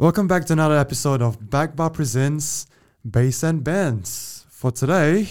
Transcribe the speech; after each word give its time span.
Welcome 0.00 0.28
back 0.28 0.44
to 0.44 0.52
another 0.52 0.78
episode 0.78 1.20
of 1.20 1.40
Backbar 1.40 1.92
Presents 1.92 2.68
Bass 3.04 3.42
and 3.42 3.64
Bands. 3.64 4.46
For 4.48 4.70
today, 4.70 5.26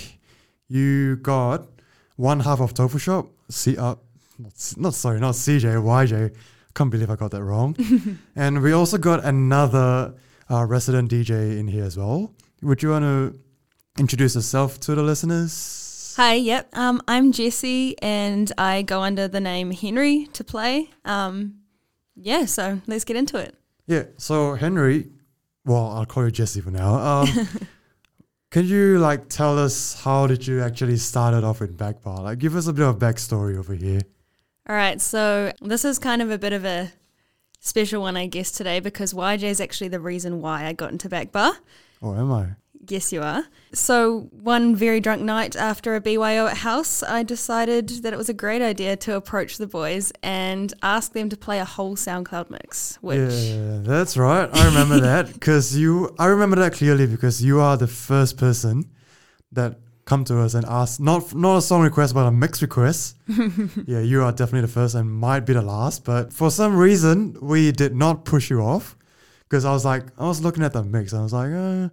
you 0.67 1.15
got 1.15 1.69
one 2.17 2.41
half 2.41 2.59
of 2.59 2.73
Tofu 2.73 2.97
Shop, 2.97 3.29
C, 3.49 3.77
uh, 3.77 3.95
not, 4.37 4.73
not 4.75 4.93
sorry, 4.93 5.21
not 5.21 5.35
CJ, 5.35 5.81
YJ. 5.81 6.35
Can't 6.75 6.91
believe 6.91 7.09
I 7.09 7.15
got 7.15 7.31
that 7.31 7.45
wrong. 7.45 7.77
and 8.35 8.61
we 8.61 8.73
also 8.73 8.97
got 8.97 9.23
another 9.23 10.13
uh, 10.51 10.65
resident 10.65 11.11
DJ 11.11 11.57
in 11.57 11.69
here 11.69 11.85
as 11.85 11.95
well. 11.95 12.33
Would 12.61 12.83
you 12.83 12.89
want 12.89 13.03
to 13.03 13.39
introduce 13.97 14.35
yourself 14.35 14.81
to 14.81 14.95
the 14.95 15.01
listeners? 15.01 16.13
Hi, 16.17 16.33
yep. 16.33 16.67
Um, 16.75 17.01
I'm 17.07 17.31
Jessie 17.31 17.95
and 18.01 18.51
I 18.57 18.81
go 18.81 19.01
under 19.01 19.29
the 19.29 19.39
name 19.39 19.71
Henri 19.71 20.27
to 20.33 20.43
play. 20.43 20.89
Um, 21.05 21.59
yeah, 22.17 22.43
so 22.43 22.81
let's 22.85 23.05
get 23.05 23.15
into 23.15 23.37
it. 23.37 23.56
Yeah. 23.87 24.03
So 24.17 24.53
Henri, 24.53 25.09
well, 25.65 25.87
I'll 25.87 26.05
call 26.05 26.25
you 26.25 26.31
Jessie 26.31 26.61
for 26.61 26.71
now. 26.71 26.95
Um, 26.95 27.27
can 28.51 28.65
you 28.65 28.99
like 28.99 29.29
tell 29.29 29.57
us 29.57 29.99
how 30.01 30.27
did 30.27 30.45
you 30.45 30.61
actually 30.61 30.97
started 30.97 31.43
off 31.43 31.61
with 31.61 31.77
backbar? 31.77 32.21
Like, 32.21 32.39
give 32.39 32.55
us 32.55 32.67
a 32.67 32.73
bit 32.73 32.85
of 32.85 32.99
backstory 32.99 33.57
over 33.57 33.73
here. 33.73 34.01
All 34.69 34.75
right, 34.75 34.99
so 34.99 35.53
this 35.61 35.85
is 35.85 35.97
kind 35.97 36.21
of 36.21 36.29
a 36.29 36.37
bit 36.37 36.51
of 36.51 36.65
a 36.65 36.91
special 37.61 38.01
one, 38.01 38.17
I 38.17 38.27
guess, 38.27 38.51
today 38.51 38.81
because 38.81 39.13
YJ 39.13 39.43
is 39.43 39.61
actually 39.61 39.87
the 39.87 39.99
reason 39.99 40.41
why 40.41 40.65
I 40.65 40.73
got 40.73 40.91
into 40.91 41.07
back 41.07 41.31
bar. 41.31 41.53
Oh, 42.01 42.13
am 42.13 42.31
I? 42.31 42.47
Yes, 42.89 43.11
you 43.11 43.21
are. 43.21 43.45
So, 43.73 44.29
one 44.31 44.75
very 44.75 44.99
drunk 44.99 45.21
night 45.21 45.55
after 45.55 45.95
a 45.95 46.01
BYO 46.01 46.47
at 46.47 46.57
house, 46.57 47.03
I 47.03 47.23
decided 47.23 47.89
that 48.03 48.13
it 48.13 48.17
was 48.17 48.29
a 48.29 48.33
great 48.33 48.61
idea 48.61 48.95
to 48.97 49.15
approach 49.15 49.57
the 49.57 49.67
boys 49.67 50.13
and 50.23 50.73
ask 50.81 51.13
them 51.13 51.29
to 51.29 51.37
play 51.37 51.59
a 51.59 51.65
whole 51.65 51.95
SoundCloud 51.95 52.49
mix, 52.49 52.97
which 53.01 53.31
Yeah, 53.31 53.79
that's 53.81 54.17
right. 54.17 54.49
I 54.51 54.65
remember 54.65 54.99
that 55.01 55.33
because 55.33 55.75
you. 55.77 56.15
I 56.17 56.27
remember 56.27 56.55
that 56.57 56.73
clearly 56.73 57.07
because 57.07 57.43
you 57.43 57.59
are 57.59 57.77
the 57.77 57.87
first 57.87 58.37
person 58.37 58.89
that 59.51 59.79
come 60.05 60.23
to 60.23 60.39
us 60.39 60.53
and 60.53 60.65
ask 60.65 61.01
not 61.01 61.35
not 61.35 61.57
a 61.57 61.61
song 61.61 61.81
request 61.81 62.13
but 62.13 62.25
a 62.25 62.31
mix 62.31 62.61
request. 62.61 63.17
yeah, 63.85 63.99
you 63.99 64.23
are 64.23 64.31
definitely 64.31 64.61
the 64.61 64.67
first 64.69 64.95
and 64.95 65.11
might 65.11 65.41
be 65.41 65.53
the 65.53 65.61
last. 65.61 66.05
But 66.05 66.33
for 66.33 66.49
some 66.49 66.75
reason, 66.77 67.37
we 67.41 67.71
did 67.71 67.95
not 67.95 68.23
push 68.23 68.49
you 68.49 68.61
off 68.61 68.95
because 69.43 69.65
I 69.65 69.71
was 69.71 69.85
like, 69.85 70.05
I 70.17 70.27
was 70.27 70.41
looking 70.41 70.63
at 70.63 70.73
the 70.73 70.83
mix 70.83 71.11
and 71.11 71.19
I 71.19 71.23
was 71.23 71.33
like, 71.33 71.51
uh, 71.51 71.89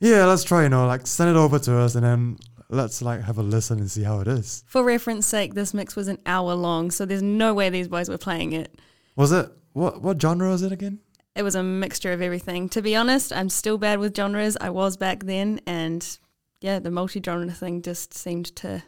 yeah, 0.00 0.24
let's 0.26 0.44
try. 0.44 0.64
You 0.64 0.68
know, 0.68 0.86
like 0.86 1.06
send 1.06 1.30
it 1.30 1.36
over 1.36 1.58
to 1.60 1.78
us 1.78 1.94
and 1.94 2.04
then 2.04 2.38
let's 2.68 3.02
like 3.02 3.22
have 3.22 3.38
a 3.38 3.42
listen 3.42 3.78
and 3.78 3.90
see 3.90 4.02
how 4.02 4.20
it 4.20 4.28
is. 4.28 4.64
For 4.66 4.82
reference 4.82 5.26
sake, 5.26 5.54
this 5.54 5.72
mix 5.74 5.96
was 5.96 6.08
an 6.08 6.18
hour 6.26 6.54
long, 6.54 6.90
so 6.90 7.04
there's 7.04 7.22
no 7.22 7.54
way 7.54 7.70
these 7.70 7.88
boys 7.88 8.08
were 8.08 8.18
playing 8.18 8.52
it. 8.52 8.78
Was 9.16 9.32
it 9.32 9.50
what 9.72 10.02
what 10.02 10.20
genre 10.20 10.48
was 10.50 10.62
it 10.62 10.72
again? 10.72 11.00
It 11.34 11.42
was 11.42 11.54
a 11.54 11.62
mixture 11.62 12.12
of 12.12 12.22
everything. 12.22 12.68
To 12.70 12.80
be 12.80 12.96
honest, 12.96 13.32
I'm 13.32 13.50
still 13.50 13.76
bad 13.76 13.98
with 13.98 14.16
genres. 14.16 14.56
I 14.58 14.70
was 14.70 14.96
back 14.96 15.24
then, 15.24 15.60
and 15.66 16.18
yeah, 16.62 16.78
the 16.78 16.90
multi-genre 16.90 17.50
thing 17.52 17.82
just 17.82 18.14
seemed 18.14 18.56
to 18.56 18.82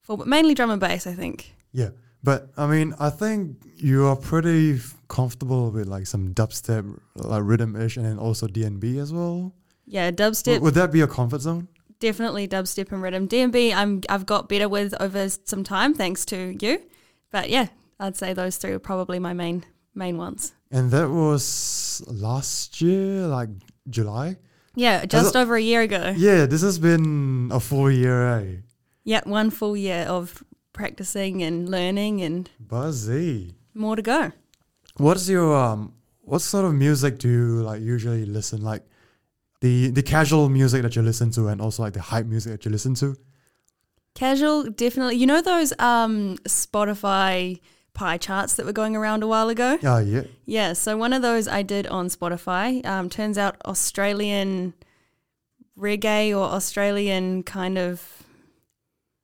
fall, 0.00 0.16
but 0.16 0.26
mainly 0.26 0.54
drum 0.54 0.70
and 0.70 0.80
bass, 0.80 1.06
I 1.06 1.12
think. 1.12 1.54
Yeah, 1.72 1.90
but 2.24 2.50
I 2.56 2.66
mean, 2.66 2.94
I 2.98 3.10
think 3.10 3.58
you 3.76 4.06
are 4.06 4.16
pretty 4.16 4.76
f- 4.76 4.96
comfortable 5.08 5.70
with 5.70 5.86
like 5.86 6.06
some 6.06 6.32
dubstep, 6.32 6.98
like 7.14 7.42
rhythm-ish, 7.44 7.98
and 7.98 8.06
then 8.06 8.18
also 8.18 8.46
DNB 8.46 8.98
as 8.98 9.12
well. 9.12 9.52
Yeah, 9.88 10.10
dubstep, 10.10 10.60
would 10.60 10.74
that 10.74 10.92
be 10.92 11.00
a 11.00 11.06
comfort 11.06 11.40
zone? 11.40 11.68
definitely 12.00 12.46
dubstep 12.46 12.92
and 12.92 13.02
rhythm. 13.02 13.28
DNB, 13.28 13.74
I'm 13.74 14.02
I've 14.08 14.26
got 14.26 14.48
better 14.48 14.68
with 14.68 14.94
over 15.00 15.28
some 15.28 15.64
time 15.64 15.94
thanks 15.94 16.24
to 16.26 16.56
you, 16.60 16.82
but 17.30 17.50
yeah, 17.50 17.68
I'd 17.98 18.16
say 18.16 18.32
those 18.32 18.56
three 18.56 18.72
are 18.72 18.78
probably 18.78 19.18
my 19.18 19.32
main 19.32 19.64
main 19.94 20.16
ones. 20.16 20.54
And 20.70 20.90
that 20.90 21.08
was 21.08 22.02
last 22.06 22.80
year, 22.80 23.26
like 23.26 23.48
July. 23.88 24.36
Yeah, 24.74 25.06
just 25.06 25.34
over 25.34 25.56
a 25.56 25.62
year 25.62 25.82
ago. 25.82 26.14
Yeah, 26.16 26.46
this 26.46 26.62
has 26.62 26.78
been 26.78 27.50
a 27.52 27.58
full 27.58 27.90
year, 27.90 28.38
eh? 28.38 28.56
Yeah, 29.02 29.22
one 29.24 29.50
full 29.50 29.76
year 29.76 30.02
of 30.02 30.44
practicing 30.72 31.42
and 31.42 31.68
learning 31.68 32.20
and 32.20 32.48
Buzzy. 32.60 33.54
more 33.74 33.96
to 33.96 34.02
go. 34.02 34.32
What's 34.98 35.28
your 35.28 35.56
um? 35.56 35.94
What 36.20 36.42
sort 36.42 36.66
of 36.66 36.74
music 36.74 37.18
do 37.18 37.28
you 37.28 37.62
like 37.62 37.80
usually 37.80 38.26
listen? 38.26 38.62
Like 38.62 38.84
the 39.60 39.90
the 39.90 40.02
casual 40.02 40.48
music 40.48 40.82
that 40.82 40.94
you 40.96 41.02
listen 41.02 41.30
to, 41.32 41.48
and 41.48 41.60
also 41.60 41.82
like 41.82 41.92
the 41.94 42.00
hype 42.02 42.26
music 42.26 42.52
that 42.52 42.64
you 42.64 42.70
listen 42.70 42.94
to. 42.96 43.16
Casual, 44.14 44.64
definitely. 44.70 45.16
You 45.16 45.26
know 45.26 45.40
those 45.42 45.72
um 45.78 46.36
Spotify 46.44 47.60
pie 47.94 48.16
charts 48.18 48.54
that 48.54 48.64
were 48.66 48.72
going 48.72 48.94
around 48.96 49.22
a 49.22 49.26
while 49.26 49.48
ago? 49.48 49.78
Yeah, 49.82 50.00
yeah. 50.00 50.22
Yeah, 50.46 50.72
so 50.72 50.96
one 50.96 51.12
of 51.12 51.22
those 51.22 51.48
I 51.48 51.62
did 51.62 51.86
on 51.88 52.06
Spotify. 52.08 52.84
Um, 52.86 53.08
turns 53.08 53.36
out 53.36 53.56
Australian 53.64 54.74
reggae 55.76 56.30
or 56.30 56.44
Australian 56.44 57.42
kind 57.42 57.76
of 57.78 58.22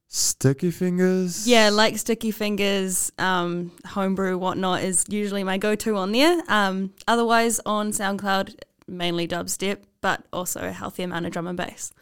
Sticky 0.09 0.71
fingers. 0.71 1.47
yeah, 1.49 1.71
like 1.71 1.99
Sticky 1.99 2.31
Fingers, 2.31 3.11
um, 3.19 3.73
homebrew, 3.85 4.39
whatnot 4.39 4.85
is 4.85 5.05
usually 5.09 5.43
my 5.43 5.59
go-to 5.59 5.97
on 5.97 6.13
there. 6.13 6.41
Um, 6.47 6.93
otherwise 7.09 7.61
on 7.67 7.91
SoundCloud, 7.91 8.55
mainly 8.87 9.27
dubstep, 9.29 9.79
but 10.01 10.27
also 10.33 10.61
a 10.61 10.73
healthy 10.73 11.03
amount 11.03 11.27
of 11.27 11.33
drum 11.33 11.47
and 11.47 11.57
bass. 11.57 11.93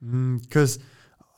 Because 0.00 0.78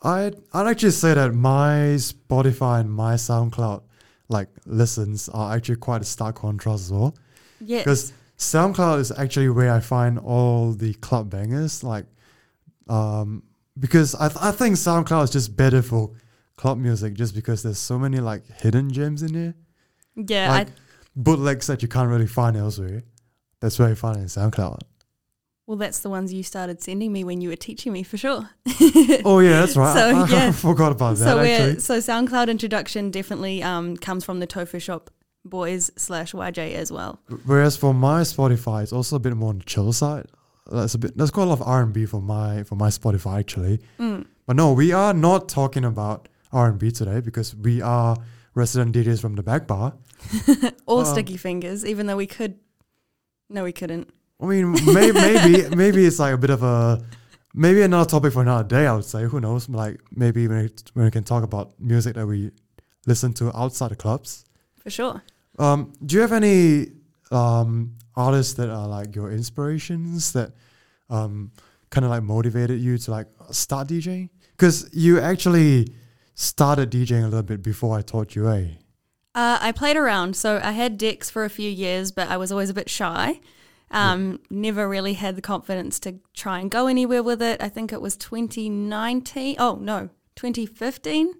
I'd, 0.03 0.37
I'd 0.53 0.66
actually 0.66 0.91
say 0.93 1.15
that 1.15 1.34
my 1.34 1.97
Spotify 1.97 2.81
and 2.81 2.93
my 2.93 3.15
SoundCloud 3.15 3.83
like 4.28 4.49
listens 4.65 5.28
are 5.31 5.55
actually 5.56 5.77
quite 5.77 6.03
a 6.03 6.05
stark 6.05 6.37
contrast 6.37 6.84
as 6.84 6.93
well. 6.93 7.15
Yeah, 7.61 7.78
Because 7.81 8.12
SoundCloud 8.38 9.00
is 9.00 9.12
actually 9.12 9.49
where 9.49 9.72
I 9.72 9.81
find 9.81 10.19
all 10.19 10.72
the 10.72 10.94
club 10.94 11.31
bangers. 11.31 11.82
Like, 11.82 12.06
um, 12.88 13.43
because 13.78 14.15
I, 14.15 14.28
th- 14.28 14.41
I 14.41 14.53
think 14.53 14.77
SoundCloud 14.77 15.25
is 15.25 15.31
just 15.31 15.56
better 15.56 15.82
for 15.82 16.12
club 16.56 16.78
music 16.78 17.15
just 17.15 17.34
because 17.34 17.62
there's 17.62 17.78
so 17.78 17.99
many 17.99 18.19
like 18.19 18.47
hidden 18.61 18.91
gems 18.93 19.22
in 19.22 19.32
there. 19.32 19.55
yeah, 20.15 20.50
like 20.50 20.69
I, 20.69 20.72
bootlegs 21.17 21.67
that 21.67 21.82
you 21.82 21.88
can't 21.88 22.09
really 22.09 22.27
find 22.27 22.56
elsewhere. 22.56 23.03
That's 23.61 23.78
where 23.78 23.88
you 23.91 23.94
find 23.94 24.17
it 24.17 24.21
in 24.21 24.27
SoundCloud. 24.27 24.81
Well, 25.70 25.76
that's 25.76 26.00
the 26.00 26.10
ones 26.10 26.32
you 26.32 26.42
started 26.42 26.82
sending 26.82 27.12
me 27.12 27.22
when 27.22 27.41
you 27.41 27.48
were 27.48 27.54
teaching 27.54 27.92
me 27.92 28.03
for 28.03 28.16
sure. 28.16 28.50
oh 29.25 29.38
yeah, 29.38 29.60
that's 29.60 29.76
right. 29.76 29.94
So, 29.94 30.00
I, 30.00 30.22
I 30.25 30.28
yeah. 30.28 30.50
forgot 30.66 30.91
about 30.91 31.16
that 31.19 31.25
so 31.25 31.38
actually. 31.38 31.75
we're, 31.75 31.78
so 31.78 31.98
SoundCloud 31.98 32.50
introduction 32.50 33.12
definitely 33.12 33.62
um, 33.62 33.97
comes 33.97 34.25
from 34.25 34.41
the 34.41 34.48
Tofu 34.48 34.81
Shop 34.81 35.12
boys 35.44 35.92
slash 35.97 36.32
YJ 36.32 36.75
as 36.75 36.91
well. 36.91 37.20
Whereas 37.47 37.76
for 37.76 37.94
my 37.94 38.22
Spotify, 38.22 38.82
it's 38.82 38.92
also 38.92 39.14
a 39.14 39.20
bit 39.20 39.36
more 39.36 39.50
on 39.50 39.58
the 39.58 39.64
chill 39.64 39.92
side. 39.92 40.26
That's 40.72 40.94
a 40.94 40.98
bit. 40.98 41.16
There's 41.16 41.31
quite 41.31 41.44
a 41.44 41.47
lot 41.47 41.60
of 41.60 41.62
R 41.69 41.82
and 41.84 41.92
B 41.92 42.04
for 42.04 42.20
my 42.20 42.64
for 42.64 42.75
my 42.75 42.88
Spotify 42.88 43.38
actually. 43.38 43.78
Mm. 44.00 44.26
But 44.47 44.56
no, 44.56 44.72
we 44.72 44.91
are 44.91 45.14
not 45.14 45.48
talking 45.48 45.84
about 45.84 46.26
R 46.52 46.69
and 46.69 46.81
B 46.81 46.91
today 46.91 47.20
because 47.20 47.54
we 47.54 47.81
are 47.81 48.16
resident 48.56 48.97
DJs 48.97 49.20
from 49.20 49.37
the 49.37 49.44
back 49.44 49.69
bar. 49.69 49.94
Or 50.87 51.02
Um, 51.02 51.06
sticky 51.06 51.37
fingers, 51.37 51.87
even 51.87 52.08
though 52.08 52.16
we 52.16 52.26
could. 52.26 52.58
No, 53.48 53.62
we 53.62 53.70
couldn't. 53.72 54.12
I 54.41 54.47
mean, 54.47 54.73
may, 54.87 55.12
maybe 55.12 55.75
maybe 55.77 56.06
it's 56.06 56.19
like 56.19 56.34
a 56.34 56.39
bit 56.39 56.51
of 56.51 56.62
a 56.62 57.03
maybe 57.55 57.83
another 57.83 58.09
topic 58.09 58.33
for 58.33 58.43
another 58.43 58.67
day. 58.67 58.87
I 58.87 58.95
would 58.95 59.05
say. 59.05 59.25
Who 59.25 59.41
knows? 59.41 59.69
Like 59.69 60.01
maybe 60.11 60.49
when 60.49 60.62
we, 60.62 60.71
when 60.95 61.05
we 61.06 61.11
can 61.11 61.25
talk 61.25 61.43
about 61.43 61.78
music 61.81 62.15
that 62.15 62.27
we 62.27 62.50
listen 63.06 63.33
to 63.34 63.56
outside 63.56 63.91
the 63.91 63.97
clubs. 63.97 64.45
For 64.79 64.91
sure. 64.91 65.23
Um, 65.59 65.93
do 66.05 66.17
you 66.17 66.23
have 66.23 66.33
any 66.33 66.93
um, 67.31 67.97
artists 68.17 68.55
that 68.55 68.71
are 68.71 68.89
like 68.89 69.15
your 69.15 69.31
inspirations 69.31 70.33
that 70.33 70.53
um, 71.11 71.53
kind 71.91 72.05
of 72.05 72.11
like 72.11 72.23
motivated 72.23 72.81
you 72.81 72.97
to 72.99 73.11
like 73.11 73.27
start 73.50 73.89
DJing? 73.89 74.31
Because 74.56 74.89
you 74.93 75.21
actually 75.21 75.93
started 76.34 76.91
DJing 76.91 77.23
a 77.23 77.29
little 77.29 77.43
bit 77.43 77.62
before 77.62 77.99
I 77.99 78.03
taught 78.03 78.34
you, 78.34 78.49
eh? 78.49 78.69
Uh, 79.34 79.59
I 79.61 79.73
played 79.73 79.97
around. 79.97 80.37
So 80.37 80.61
I 80.62 80.73
had 80.73 80.99
decks 80.99 81.31
for 81.31 81.45
a 81.45 81.50
few 81.50 81.71
years, 81.71 82.11
but 82.12 82.29
I 82.29 82.37
was 82.37 82.50
always 82.50 82.71
a 82.71 82.75
bit 82.75 82.89
shy. 82.89 83.41
Um, 83.91 84.41
Never 84.51 84.89
really 84.89 85.14
had 85.14 85.37
the 85.37 85.43
confidence 85.43 85.99
to 86.00 86.20
try 86.35 86.61
and 86.61 86.70
go 86.70 86.87
anywhere 86.87 87.23
with 87.23 87.43
it. 87.43 87.61
I 87.62 87.69
think 87.69 87.93
it 87.93 88.00
was 88.00 88.17
2019. 88.17 89.56
Oh, 89.59 89.76
no, 89.81 90.11
2015. 90.37 91.35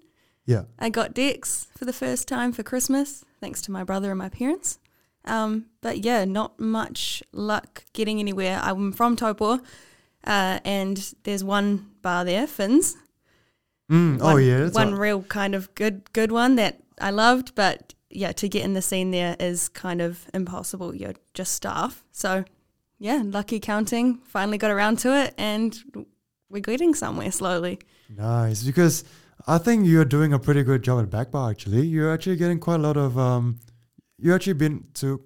Yeah. 0.45 0.63
I 0.79 0.89
got 0.89 1.13
decks 1.13 1.67
for 1.77 1.85
the 1.85 1.93
first 1.93 2.27
time 2.27 2.51
for 2.51 2.63
Christmas, 2.63 3.23
thanks 3.39 3.61
to 3.63 3.71
my 3.71 3.83
brother 3.83 4.09
and 4.11 4.17
my 4.19 4.29
parents. 4.29 4.79
Um, 5.23 5.67
but 5.81 6.03
yeah, 6.03 6.25
not 6.25 6.59
much 6.59 7.21
luck 7.31 7.85
getting 7.93 8.19
anywhere. 8.19 8.59
I'm 8.61 8.91
from 8.91 9.15
Taupo, 9.15 9.59
uh, 10.25 10.59
and 10.65 11.13
there's 11.23 11.43
one 11.43 11.91
bar 12.01 12.25
there, 12.25 12.47
Finn's. 12.47 12.97
Mm, 13.91 14.17
oh 14.19 14.33
One- 14.33 14.43
yeah, 14.43 14.69
one 14.69 14.91
right. 14.93 14.99
real 14.99 15.21
kind 15.23 15.53
of 15.53 15.73
good 15.75 16.11
good 16.13 16.31
one 16.31 16.55
that 16.55 16.81
I 16.99 17.11
loved, 17.11 17.53
but 17.55 17.93
yeah, 18.13 18.31
to 18.33 18.49
get 18.49 18.63
in 18.63 18.73
the 18.73 18.81
scene 18.81 19.11
there 19.11 19.35
is 19.39 19.69
kind 19.69 20.01
of 20.01 20.25
impossible. 20.33 20.95
You're 20.95 21.15
just 21.33 21.53
staff. 21.53 22.03
So 22.11 22.43
yeah, 22.99 23.21
lucky 23.25 23.59
counting, 23.59 24.19
finally 24.25 24.57
got 24.57 24.71
around 24.71 24.99
to 24.99 25.15
it 25.17 25.33
and 25.37 25.77
we're 26.49 26.61
getting 26.61 26.93
somewhere 26.93 27.31
slowly. 27.31 27.79
nice 28.09 28.63
because 28.63 29.03
I 29.47 29.57
think 29.57 29.87
you're 29.87 30.05
doing 30.05 30.33
a 30.33 30.39
pretty 30.39 30.63
good 30.63 30.83
job 30.83 31.01
at 31.03 31.09
back 31.09 31.31
bar. 31.31 31.49
Actually, 31.49 31.87
you're 31.87 32.13
actually 32.13 32.35
getting 32.35 32.59
quite 32.59 32.75
a 32.75 32.83
lot 32.83 32.97
of 32.97 33.17
um. 33.17 33.59
You 34.17 34.35
actually 34.35 34.53
been 34.53 34.85
to 34.95 35.21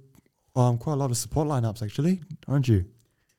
um 0.55 0.77
quite 0.77 0.93
a 0.93 0.97
lot 0.97 1.11
of 1.11 1.17
support 1.17 1.47
lineups 1.47 1.81
actually, 1.83 2.21
aren't 2.47 2.67
you? 2.67 2.85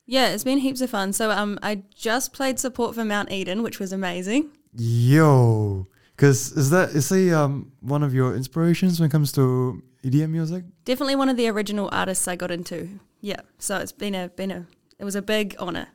Yeah, 0.05 0.29
it's 0.29 0.43
been 0.45 0.59
heaps 0.59 0.79
of 0.81 0.89
fun. 0.89 1.11
So 1.11 1.31
um, 1.31 1.59
I 1.61 1.83
just 1.93 2.31
played 2.31 2.59
support 2.59 2.95
for 2.95 3.03
Mount 3.03 3.29
Eden, 3.29 3.61
which 3.61 3.77
was 3.77 3.91
amazing. 3.91 4.51
Yo, 4.73 5.87
because 6.17 6.51
is 6.51 6.69
that 6.71 6.89
is 6.89 7.09
he 7.09 7.31
um 7.31 7.71
one 7.79 8.03
of 8.03 8.13
your 8.13 8.35
inspirations 8.35 8.99
when 8.99 9.07
it 9.07 9.11
comes 9.11 9.31
to 9.33 9.81
EDM 10.03 10.31
music? 10.31 10.65
Definitely 10.83 11.15
one 11.15 11.29
of 11.29 11.37
the 11.37 11.47
original 11.47 11.89
artists 11.91 12.27
I 12.27 12.35
got 12.35 12.51
into. 12.51 12.89
Yeah, 13.21 13.41
so 13.59 13.77
it's 13.77 13.91
been 13.91 14.15
a 14.15 14.27
been 14.29 14.51
a 14.51 14.65
it 14.99 15.05
was 15.05 15.15
a 15.15 15.21
big 15.21 15.55
honor. 15.59 15.87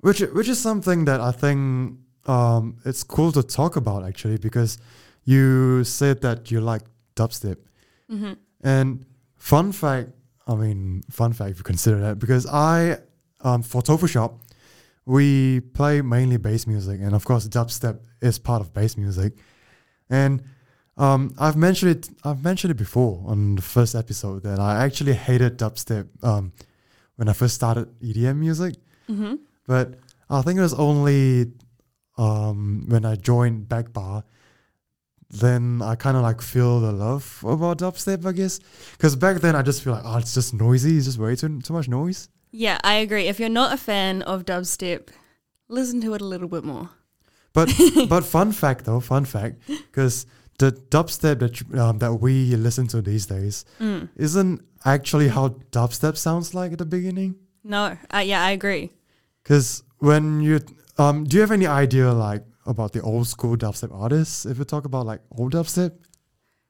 Which 0.00 0.20
which 0.20 0.48
is 0.48 0.58
something 0.60 1.04
that 1.06 1.20
I 1.20 1.32
think 1.32 1.98
um 2.26 2.76
it's 2.84 3.02
cool 3.02 3.32
to 3.32 3.42
talk 3.42 3.76
about 3.76 4.04
actually 4.04 4.38
because 4.38 4.78
you 5.24 5.82
said 5.84 6.20
that 6.22 6.50
you 6.50 6.60
like 6.60 6.82
dubstep. 7.16 7.58
hmm 8.08 8.34
And 8.62 9.04
fun 9.36 9.72
fact, 9.72 10.10
I 10.46 10.54
mean, 10.54 11.02
fun 11.10 11.32
fact 11.32 11.50
if 11.50 11.58
you 11.58 11.64
consider 11.64 11.98
that, 12.00 12.18
because 12.18 12.46
I, 12.46 12.98
um, 13.40 13.62
for 13.62 13.82
Tofu 13.82 14.06
Shop, 14.06 14.40
we 15.04 15.60
play 15.60 16.02
mainly 16.02 16.36
bass 16.36 16.66
music, 16.66 17.00
and 17.00 17.14
of 17.14 17.24
course, 17.24 17.48
dubstep 17.48 17.98
is 18.20 18.38
part 18.38 18.60
of 18.60 18.72
bass 18.72 18.96
music. 18.96 19.32
And 20.08 20.42
um, 20.96 21.34
I've 21.38 21.56
mentioned 21.56 21.90
it. 21.92 22.10
I've 22.24 22.42
mentioned 22.42 22.70
it 22.70 22.76
before 22.76 23.22
on 23.26 23.56
the 23.56 23.62
first 23.62 23.94
episode 23.94 24.42
that 24.44 24.58
I 24.58 24.84
actually 24.84 25.12
hated 25.14 25.58
dubstep 25.58 26.08
um, 26.22 26.52
when 27.16 27.28
I 27.28 27.32
first 27.32 27.54
started 27.54 27.88
EDM 28.00 28.36
music. 28.38 28.76
hmm 29.06 29.34
But 29.66 29.94
I 30.30 30.42
think 30.42 30.58
it 30.58 30.62
was 30.62 30.74
only 30.74 31.52
um, 32.18 32.84
when 32.88 33.04
I 33.04 33.16
joined 33.16 33.68
Backbar, 33.68 34.22
then 35.28 35.82
I 35.82 35.96
kind 35.96 36.16
of 36.16 36.22
like 36.22 36.40
feel 36.40 36.80
the 36.80 36.92
love 36.92 37.44
about 37.46 37.78
dubstep, 37.78 38.24
I 38.24 38.32
guess. 38.32 38.60
Because 38.92 39.16
back 39.16 39.40
then 39.40 39.54
I 39.56 39.62
just 39.62 39.82
feel 39.82 39.92
like, 39.94 40.04
oh, 40.04 40.18
it's 40.18 40.34
just 40.34 40.54
noisy. 40.54 40.96
It's 40.96 41.06
just 41.06 41.18
way 41.18 41.34
too, 41.36 41.60
too 41.60 41.72
much 41.72 41.88
noise. 41.88 42.28
Yeah, 42.52 42.78
I 42.84 42.94
agree. 42.94 43.26
If 43.26 43.38
you're 43.40 43.48
not 43.48 43.72
a 43.74 43.76
fan 43.76 44.22
of 44.22 44.44
dubstep, 44.44 45.08
listen 45.68 46.00
to 46.02 46.14
it 46.14 46.20
a 46.22 46.24
little 46.24 46.48
bit 46.48 46.64
more. 46.64 46.90
But 47.56 47.68
but 48.12 48.22
fun 48.24 48.52
fact 48.52 48.84
though, 48.84 49.00
fun 49.00 49.24
fact, 49.24 49.54
because 49.68 50.26
the 50.58 50.70
dubstep 50.94 51.38
that 51.44 51.54
um, 51.80 51.98
that 52.04 52.12
we 52.24 52.34
listen 52.66 52.86
to 52.94 53.00
these 53.10 53.24
days 53.36 53.64
Mm. 53.80 54.08
isn't 54.26 54.60
actually 54.84 55.28
how 55.36 55.44
dubstep 55.72 56.16
sounds 56.16 56.54
like 56.58 56.72
at 56.72 56.78
the 56.78 56.84
beginning. 56.98 57.34
No, 57.64 57.82
uh, 58.14 58.22
yeah, 58.32 58.42
I 58.48 58.50
agree. 58.58 58.92
Because 59.42 59.82
when 60.08 60.40
you 60.46 60.60
um, 60.98 61.24
do 61.24 61.36
you 61.36 61.40
have 61.46 61.54
any 61.60 61.66
idea 61.84 62.12
like 62.12 62.44
about 62.66 62.92
the 62.92 63.00
old 63.00 63.26
school 63.26 63.56
dubstep 63.56 63.92
artists? 64.04 64.44
If 64.46 64.58
we 64.58 64.64
talk 64.64 64.84
about 64.84 65.06
like 65.12 65.20
old 65.38 65.52
dubstep, 65.54 65.92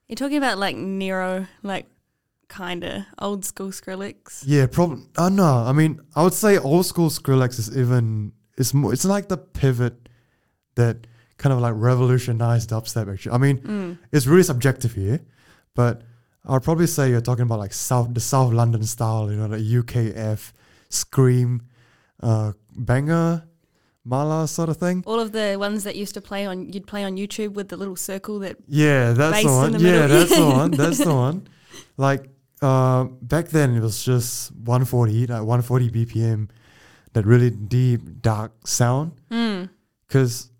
You're 0.09 0.17
talking 0.23 0.39
about 0.39 0.59
like 0.59 0.77
Nero, 0.77 1.47
like 1.63 1.87
kinda 2.49 3.07
old 3.19 3.45
school 3.45 3.71
Skrillex. 3.73 4.43
yeah, 4.47 4.67
probably. 4.67 5.03
Uh, 5.19 5.29
no, 5.31 5.45
I 5.71 5.73
mean 5.73 6.01
I 6.15 6.23
would 6.23 6.35
say 6.35 6.59
old 6.59 6.87
school 6.87 7.11
Skrillex 7.11 7.59
is 7.59 7.77
even 7.77 8.33
it's 8.59 8.73
more. 8.73 8.93
It's 8.93 9.05
like 9.05 9.29
the 9.29 9.37
pivot 9.39 9.95
that 10.77 11.07
kind 11.39 11.53
of 11.53 11.59
like 11.61 11.75
revolutionized 11.77 12.71
dubstep. 12.71 13.13
Actually, 13.13 13.33
I 13.33 13.39
mean 13.39 13.59
Mm. 13.59 13.99
it's 14.13 14.27
really 14.27 14.43
subjective 14.45 14.93
here, 14.95 15.21
but 15.75 16.03
I'll 16.45 16.61
probably 16.61 16.87
say 16.87 17.11
you're 17.11 17.21
talking 17.21 17.43
about 17.43 17.59
like 17.59 17.73
South 17.75 18.15
the 18.15 18.21
South 18.21 18.53
London 18.53 18.85
style, 18.85 19.31
you 19.31 19.37
know, 19.37 19.49
the 19.49 19.59
UKF 19.59 20.53
Skream, 20.91 21.61
uh, 22.23 22.53
Benga, 22.77 23.47
Mala 24.05 24.47
sort 24.47 24.69
of 24.69 24.77
thing. 24.77 25.03
All 25.07 25.19
of 25.19 25.33
the 25.33 25.57
ones 25.59 25.83
that 25.85 25.97
used 25.97 26.15
to 26.15 26.21
play 26.21 26.47
on 26.47 26.73
you'd 26.73 26.87
play 26.87 27.03
on 27.05 27.17
YouTube 27.17 27.55
with 27.55 27.69
the 27.69 27.77
little 27.77 27.97
circle 27.97 28.39
that 28.41 28.57
Yeah, 28.69 29.13
that's 29.13 29.43
the 29.43 29.49
one. 29.51 29.73
the 29.73 29.79
yeah, 29.81 30.07
that's 30.07 30.35
the 30.37 30.47
one. 30.47 30.71
That's 30.83 30.99
the 30.99 31.15
one. 31.15 31.49
Like 31.97 32.29
uh, 32.63 33.05
back 33.21 33.49
then, 33.49 33.75
it 33.77 33.81
was 33.83 34.03
just 34.05 34.51
140, 34.53 35.27
like 35.27 35.43
140 35.43 35.91
BPM, 35.91 36.49
that 37.13 37.27
really 37.27 37.51
deep, 37.51 38.23
dark 38.23 38.53
sound. 38.67 39.13
mm, 39.31 39.69
Because 40.07 40.51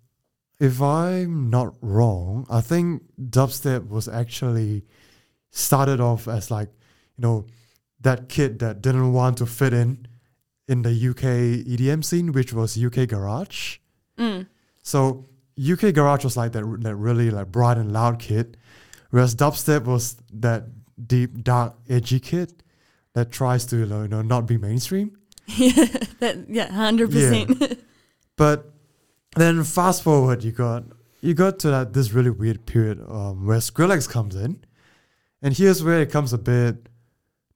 if 0.59 0.81
I'm 0.81 1.49
not 1.49 1.75
wrong, 1.81 2.45
I 2.49 2.61
think 2.61 3.03
dubstep 3.19 3.87
was 3.89 4.07
actually 4.07 4.83
started 5.51 5.99
off 5.99 6.27
as 6.27 6.49
like, 6.49 6.69
you 7.17 7.21
know, 7.21 7.45
that 8.01 8.29
kid 8.29 8.59
that 8.59 8.81
didn't 8.81 9.13
want 9.13 9.37
to 9.37 9.45
fit 9.45 9.73
in 9.73 10.07
in 10.67 10.81
the 10.81 10.89
UK 10.91 11.65
EDM 11.65 12.03
scene, 12.03 12.31
which 12.31 12.53
was 12.53 12.77
UK 12.77 13.07
Garage. 13.07 13.77
mm, 14.17 14.45
So 14.83 15.25
UK 15.59 15.93
Garage 15.93 16.23
was 16.23 16.37
like 16.37 16.51
that, 16.51 16.63
that 16.81 16.95
really 16.95 17.31
like 17.31 17.51
bright 17.51 17.77
and 17.77 17.91
loud 17.91 18.19
kid, 18.19 18.57
whereas 19.09 19.35
dubstep 19.35 19.85
was 19.85 20.17
that 20.33 20.65
deep, 21.07 21.43
dark, 21.43 21.75
edgy 21.89 22.19
kid 22.19 22.63
that 23.13 23.31
tries 23.31 23.65
to 23.67 23.77
you 23.77 23.85
know 23.85 24.21
not 24.21 24.45
be 24.45 24.57
mainstream. 24.57 25.17
that 25.47 26.45
yeah, 26.47 26.71
hundred 26.71 27.11
percent. 27.11 27.79
But 28.35 28.71
then 29.35 29.63
fast 29.63 30.03
forward, 30.03 30.43
you 30.43 30.51
got 30.51 30.83
you 31.21 31.33
got 31.33 31.59
to 31.59 31.69
that 31.69 31.93
this 31.93 32.11
really 32.11 32.29
weird 32.29 32.65
period 32.65 32.99
um, 33.07 33.45
where 33.45 33.59
Skrillex 33.59 34.09
comes 34.09 34.35
in, 34.35 34.63
and 35.41 35.55
here's 35.55 35.83
where 35.83 35.99
it 36.01 36.11
comes 36.11 36.33
a 36.33 36.37
bit 36.37 36.87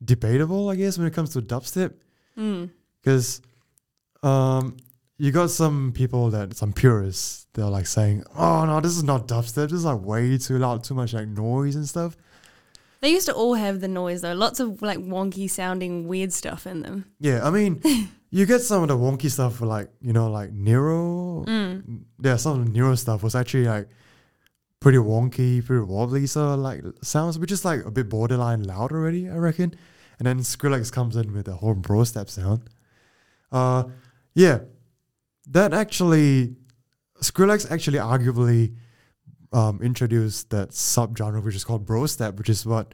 debatable, 0.04 0.70
I 0.70 0.76
guess, 0.76 0.98
when 0.98 1.08
it 1.08 1.14
comes 1.14 1.32
to 1.32 1.42
dubstep, 1.42 1.94
Mm. 2.38 2.70
because 3.02 3.42
um, 4.24 4.78
you 5.18 5.32
got 5.32 5.50
some 5.52 5.92
people 5.94 6.30
that 6.32 6.56
some 6.56 6.74
purists 6.74 7.46
they're 7.54 7.66
like 7.66 7.86
saying, 7.88 8.24
"Oh 8.36 8.66
no, 8.66 8.80
this 8.80 8.96
is 8.98 9.04
not 9.04 9.28
dubstep. 9.28 9.70
This 9.70 9.74
is 9.74 9.86
like 9.86 10.02
way 10.02 10.38
too 10.38 10.58
loud, 10.58 10.84
too 10.84 10.94
much 10.96 11.14
like 11.14 11.28
noise 11.28 11.76
and 11.76 11.88
stuff." 11.88 12.16
They 13.02 13.10
used 13.12 13.26
to 13.26 13.34
all 13.34 13.56
have 13.56 13.82
the 13.82 13.88
noise 13.88 14.22
though, 14.22 14.34
lots 14.34 14.60
of 14.60 14.82
like 14.82 15.00
wonky 15.00 15.50
sounding 15.50 16.08
weird 16.08 16.32
stuff 16.34 16.66
in 16.68 16.82
them. 16.82 17.06
Yeah, 17.20 17.46
I 17.46 17.50
mean, 17.50 17.82
you 18.31 18.45
get 18.45 18.62
some 18.62 18.81
of 18.81 18.88
the 18.88 18.98
wonky 18.98 19.30
stuff 19.30 19.57
for 19.57 19.66
like 19.66 19.89
you 20.01 20.13
know 20.13 20.31
like 20.31 20.51
Nero. 20.51 21.44
Mm. 21.45 22.04
Yeah, 22.22 22.38
some 22.38 22.60
of 22.60 22.66
the 22.66 22.72
Nero 22.72 22.95
stuff 22.95 23.24
was 23.24 23.36
actually 23.36 23.66
like 23.66 23.89
pretty 24.80 24.98
wonky, 24.98 25.63
pretty 25.63 25.83
wobbly 25.83 26.25
sort 26.25 26.54
of 26.54 26.60
like 26.60 26.83
sounds, 27.04 27.38
which 27.38 27.51
is 27.51 27.63
like 27.63 27.86
a 27.86 27.92
bit 27.92 28.10
borderline 28.10 28.63
loud 28.63 28.92
already, 28.92 29.30
I 29.30 29.36
reckon. 29.36 29.75
And 30.18 30.25
then 30.25 30.39
Skrillex 30.39 30.92
comes 30.92 31.16
in 31.16 31.33
with 31.33 31.45
the 31.45 31.56
whole 31.56 31.74
bro 31.74 32.04
step 32.04 32.30
sound. 32.30 32.69
Uh, 33.51 33.83
yeah, 34.34 34.60
that 35.48 35.74
actually 35.74 36.56
Skrillex 37.22 37.69
actually 37.69 38.00
arguably 38.00 38.75
um, 39.51 39.81
introduced 39.81 40.50
that 40.51 40.69
subgenre 40.69 41.44
which 41.44 41.56
is 41.56 41.63
called 41.63 41.86
bro 41.86 42.06
step, 42.06 42.38
which 42.38 42.50
is 42.50 42.66
what 42.66 42.94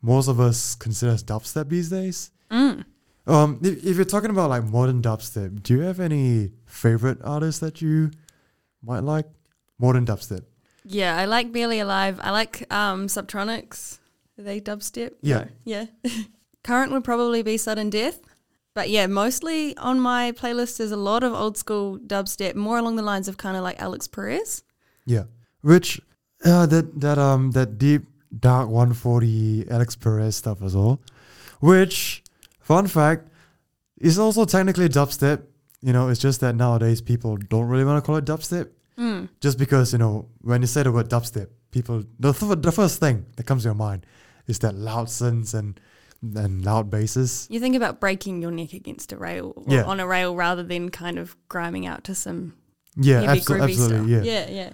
most 0.00 0.28
of 0.28 0.40
us 0.40 0.74
consider 0.74 1.12
as 1.12 1.22
dubstep 1.22 1.68
these 1.68 1.90
days. 1.90 2.30
Mm. 2.50 2.84
Um, 3.30 3.60
if, 3.62 3.84
if 3.84 3.96
you're 3.96 4.04
talking 4.04 4.30
about 4.30 4.50
like 4.50 4.64
modern 4.64 5.00
dubstep, 5.02 5.62
do 5.62 5.74
you 5.74 5.80
have 5.80 6.00
any 6.00 6.50
favorite 6.66 7.18
artists 7.22 7.60
that 7.60 7.80
you 7.80 8.10
might 8.82 9.04
like? 9.04 9.26
Modern 9.78 10.04
dubstep. 10.04 10.44
Yeah, 10.84 11.16
I 11.16 11.26
like 11.26 11.52
Barely 11.52 11.78
Alive. 11.78 12.18
I 12.22 12.30
like 12.32 12.72
um, 12.72 13.06
Subtronics. 13.06 13.98
Are 14.38 14.42
they 14.42 14.60
dubstep? 14.60 15.12
Yeah. 15.22 15.44
No. 15.44 15.48
Yeah. 15.64 15.86
Current 16.64 16.92
would 16.92 17.04
probably 17.04 17.42
be 17.42 17.56
Sudden 17.56 17.90
Death. 17.90 18.20
But 18.74 18.90
yeah, 18.90 19.06
mostly 19.06 19.76
on 19.76 20.00
my 20.00 20.32
playlist 20.32 20.80
is 20.80 20.92
a 20.92 20.96
lot 20.96 21.22
of 21.22 21.32
old 21.32 21.56
school 21.56 21.98
dubstep, 21.98 22.54
more 22.54 22.78
along 22.78 22.96
the 22.96 23.02
lines 23.02 23.28
of 23.28 23.36
kind 23.36 23.56
of 23.56 23.62
like 23.62 23.80
Alix 23.80 24.06
Perez. 24.06 24.62
Yeah. 25.06 25.24
Which 25.62 26.00
uh, 26.44 26.66
that 26.66 27.00
that 27.00 27.18
um 27.18 27.50
that 27.52 27.78
deep 27.78 28.06
dark 28.38 28.68
140 28.68 29.70
Alix 29.70 29.96
Perez 29.96 30.36
stuff 30.36 30.62
as 30.62 30.76
well. 30.76 31.00
Which 31.60 32.22
fun 32.70 32.86
fact 32.86 33.22
is 34.08 34.18
also 34.18 34.44
technically 34.44 34.88
dubstep. 34.88 35.38
You 35.82 35.92
know, 35.96 36.08
it's 36.10 36.20
just 36.20 36.40
that 36.40 36.54
nowadays 36.54 37.00
people 37.12 37.32
don't 37.52 37.68
really 37.72 37.84
want 37.88 37.96
to 38.02 38.06
call 38.06 38.16
it 38.22 38.24
dubstep. 38.24 38.66
Mm. 38.98 39.28
Just 39.40 39.56
because, 39.58 39.92
you 39.94 39.98
know, 39.98 40.28
when 40.50 40.60
you 40.62 40.66
say 40.74 40.82
the 40.82 40.92
word 40.92 41.08
dubstep, 41.08 41.48
people 41.70 42.04
the, 42.18 42.32
th- 42.32 42.60
the 42.68 42.72
first 42.80 43.00
thing 43.00 43.16
that 43.36 43.44
comes 43.46 43.62
to 43.62 43.68
your 43.68 43.74
mind 43.88 44.04
is 44.46 44.58
that 44.58 44.74
loud 44.74 45.08
synths 45.08 45.54
and 45.54 45.80
and 46.36 46.64
loud 46.64 46.90
basses. 46.90 47.46
You 47.50 47.60
think 47.60 47.76
about 47.76 47.98
breaking 47.98 48.42
your 48.42 48.50
neck 48.50 48.72
against 48.74 49.12
a 49.12 49.16
rail 49.16 49.46
or 49.56 49.64
Yeah. 49.74 49.84
on 49.92 50.00
a 50.00 50.06
rail 50.06 50.36
rather 50.36 50.62
than 50.72 50.90
kind 50.90 51.18
of 51.18 51.34
grinding 51.48 51.86
out 51.86 52.04
to 52.04 52.14
some 52.14 52.52
Yeah, 52.96 53.22
heavy 53.22 53.40
abso- 53.40 53.56
groovy 53.56 53.62
absolutely. 53.70 54.12
stuff. 54.14 54.24
Yeah. 54.26 54.32
yeah, 54.32 54.46
yeah. 54.60 54.70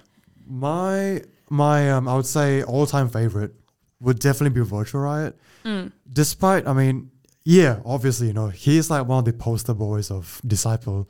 My 0.47 1.23
my 1.49 1.91
um 1.93 2.09
I 2.09 2.17
would 2.17 2.27
say 2.27 2.63
all 2.65 2.87
time 2.87 3.09
favorite 3.09 3.53
would 4.01 4.19
definitely 4.19 4.61
be 4.61 4.65
Virtual 4.69 5.03
Riot. 5.03 5.35
Mm. 5.65 5.93
Despite 6.13 6.67
I 6.67 6.73
mean, 6.73 7.11
yeah, 7.49 7.79
obviously, 7.85 8.27
you 8.27 8.33
know, 8.33 8.49
he's 8.49 8.91
like 8.91 9.07
one 9.07 9.21
of 9.21 9.25
the 9.25 9.33
poster 9.33 9.73
boys 9.73 10.11
of 10.11 10.41
Disciple. 10.45 11.09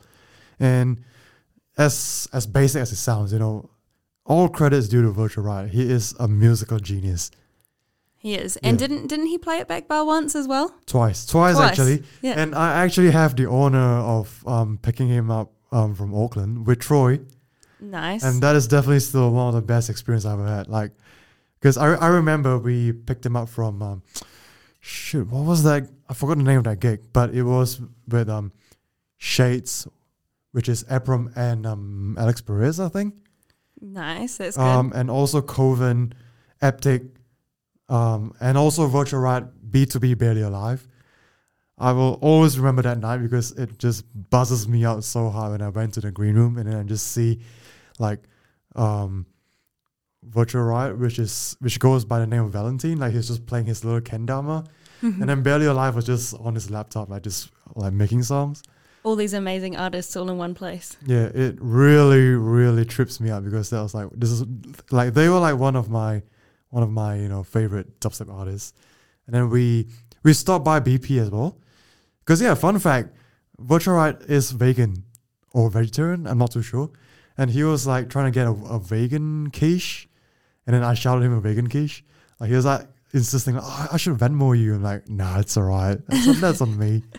And 0.59 1.03
as 1.77 2.27
as 2.31 2.45
basic 2.45 2.81
as 2.83 2.91
it 2.91 2.97
sounds, 2.97 3.33
you 3.33 3.39
know, 3.39 3.69
all 4.23 4.47
credits 4.47 4.87
due 4.87 5.01
to 5.01 5.09
Virtual 5.11 5.43
Riot. 5.43 5.71
He 5.71 5.89
is 5.91 6.13
a 6.19 6.27
musical 6.27 6.79
genius. 6.79 7.31
He 8.17 8.35
is. 8.35 8.57
And 8.57 8.79
Yeah. 8.79 8.87
didn't 8.87 9.07
didn't 9.07 9.27
he 9.27 9.37
play 9.39 9.59
at 9.59 9.67
Back 9.67 9.87
Bar 9.87 10.05
once 10.05 10.35
as 10.35 10.47
well? 10.47 10.75
Twice. 10.85 11.25
Twice, 11.25 11.55
Twice, 11.55 11.69
actually. 11.69 12.03
yeah. 12.21 12.33
And 12.39 12.53
I 12.53 12.83
actually 12.83 13.11
have 13.11 13.35
the 13.35 13.49
honor 13.49 13.97
of 14.15 14.43
um 14.45 14.77
picking 14.81 15.07
him 15.07 15.31
up 15.31 15.53
um 15.71 15.95
from 15.95 16.13
Auckland 16.13 16.67
with 16.67 16.79
Troy. 16.79 17.19
Nice. 17.79 18.23
And 18.23 18.41
that 18.43 18.55
is 18.55 18.67
definitely 18.67 18.99
still 19.01 19.31
one 19.31 19.47
of 19.49 19.55
the 19.55 19.61
best 19.73 19.89
experience 19.89 20.25
I've 20.25 20.39
ever 20.39 20.47
had. 20.47 20.67
Like, 20.67 20.91
because 21.59 21.77
I, 21.77 21.93
I 21.95 22.07
remember 22.07 22.57
we 22.59 22.91
picked 22.91 23.25
him 23.25 23.35
up 23.35 23.49
from 23.49 23.81
um, 23.81 24.01
shit, 24.87 25.27
what 25.27 25.43
was 25.43 25.63
that? 25.63 25.89
I 26.09 26.13
forgot 26.13 26.37
the 26.37 26.43
name 26.43 26.59
of 26.59 26.63
that 26.63 26.79
gig, 26.79 27.01
but 27.11 27.33
it 27.33 27.43
was 27.43 27.81
with 28.07 28.29
um 28.29 28.51
Shades, 29.17 29.87
which 30.51 30.69
is 30.69 30.83
EPROM 30.85 31.35
and 31.35 31.65
um 31.65 32.15
Alix 32.17 32.41
Perez, 32.41 32.79
I 32.79 32.89
think. 32.89 33.13
Nice. 33.79 34.37
That's 34.37 34.57
good. 34.57 34.63
Um, 34.63 34.91
and 34.95 35.11
also 35.11 35.41
Coven, 35.41 36.13
Eptic, 36.61 37.09
um, 37.89 38.33
and 38.39 38.57
also 38.57 38.87
Virtual 38.87 39.19
Riot 39.19 39.45
B2B 39.71 40.17
Barely 40.17 40.41
Alive. 40.41 40.87
I 41.77 41.91
will 41.91 42.17
always 42.21 42.57
remember 42.57 42.81
that 42.81 42.97
night 42.99 43.17
because 43.17 43.51
it 43.51 43.77
just 43.77 44.03
buzzes 44.31 44.67
me 44.67 44.83
out 44.83 45.03
so 45.03 45.29
hard 45.29 45.51
when 45.51 45.61
I 45.61 45.69
went 45.69 45.93
to 45.93 46.01
the 46.01 46.11
green 46.11 46.33
room 46.33 46.57
and 46.57 46.67
then 46.67 46.75
I 46.75 46.83
just 46.83 47.11
see 47.11 47.41
like 47.99 48.23
um 48.75 49.27
Virtual 50.29 50.63
Riot, 50.63 50.97
which 50.97 51.19
is 51.19 51.55
which 51.59 51.79
goes 51.79 52.05
by 52.05 52.19
the 52.19 52.27
name 52.27 52.43
of 52.43 52.51
Valentin, 52.51 52.99
like 52.99 53.13
he's 53.13 53.27
just 53.27 53.45
playing 53.45 53.65
his 53.65 53.83
little 53.85 54.01
kendama. 54.01 54.65
Mm-hmm. 55.01 55.21
and 55.21 55.29
then 55.29 55.43
Barely 55.43 55.67
Alive 55.67 55.95
was 55.95 56.05
just 56.05 56.33
on 56.39 56.55
his 56.55 56.71
laptop, 56.71 57.09
like 57.09 57.21
just 57.21 57.51
like 57.75 57.93
making 57.93 58.23
songs. 58.23 58.63
all 59.03 59.15
these 59.15 59.33
amazing 59.33 59.77
artists 59.77 60.15
all 60.15 60.27
in 60.29 60.37
one 60.37 60.55
place. 60.55 60.97
Yeah, 61.05 61.25
it 61.33 61.55
really, 61.61 62.29
really 62.31 62.83
trips 62.83 63.19
me 63.19 63.29
out 63.29 63.43
because 63.43 63.69
that 63.69 63.81
was 63.81 63.93
like 63.93 64.07
this 64.11 64.31
is 64.31 64.43
like 64.91 65.13
they 65.13 65.29
were 65.29 65.39
like 65.39 65.57
one 65.57 65.75
of 65.75 65.89
my 65.89 66.23
one 66.69 66.83
of 66.83 66.89
my 66.89 67.15
you 67.15 67.29
know 67.29 67.43
favorite 67.43 67.99
dubstep 67.99 68.33
artists, 68.33 68.73
and 69.27 69.35
then 69.35 69.49
we 69.49 69.87
we 70.23 70.33
stopped 70.33 70.65
by 70.65 70.79
BP 70.79 71.19
as 71.21 71.29
well, 71.29 71.59
because 72.19 72.41
yeah, 72.41 72.55
fun 72.55 72.79
fact, 72.79 73.15
Virtual 73.59 73.93
Riot 73.95 74.23
is 74.27 74.51
vegan 74.51 75.03
or 75.53 75.69
vegetarian, 75.69 76.25
I'm 76.27 76.39
not 76.39 76.51
too 76.51 76.61
sure, 76.63 76.89
and 77.37 77.51
he 77.51 77.63
was 77.63 77.85
like 77.87 78.09
trying 78.09 78.25
to 78.25 78.31
get 78.31 78.47
a, 78.47 78.51
a 78.75 78.79
vegan 78.79 79.51
quiche, 79.51 80.06
and 80.67 80.75
then 80.75 80.83
I 80.83 80.93
shouted 80.93 81.23
him 81.23 81.33
a 81.33 81.41
vegan 81.41 81.67
quiche, 81.67 82.03
like 82.39 82.49
he 82.49 82.55
was 82.55 82.65
like 82.65 82.87
insisting, 83.13 83.55
like, 83.55 83.63
oh, 83.65 83.87
I 83.91 83.97
should 83.97 84.15
Venmo 84.17 84.55
you, 84.57 84.75
I'm 84.75 84.83
like, 84.83 85.09
nah, 85.09 85.39
it's 85.39 85.57
alright, 85.57 85.97
that's 86.07 86.27
on, 86.27 86.39
that's 86.39 86.61
on 86.61 86.77
me. 86.77 87.03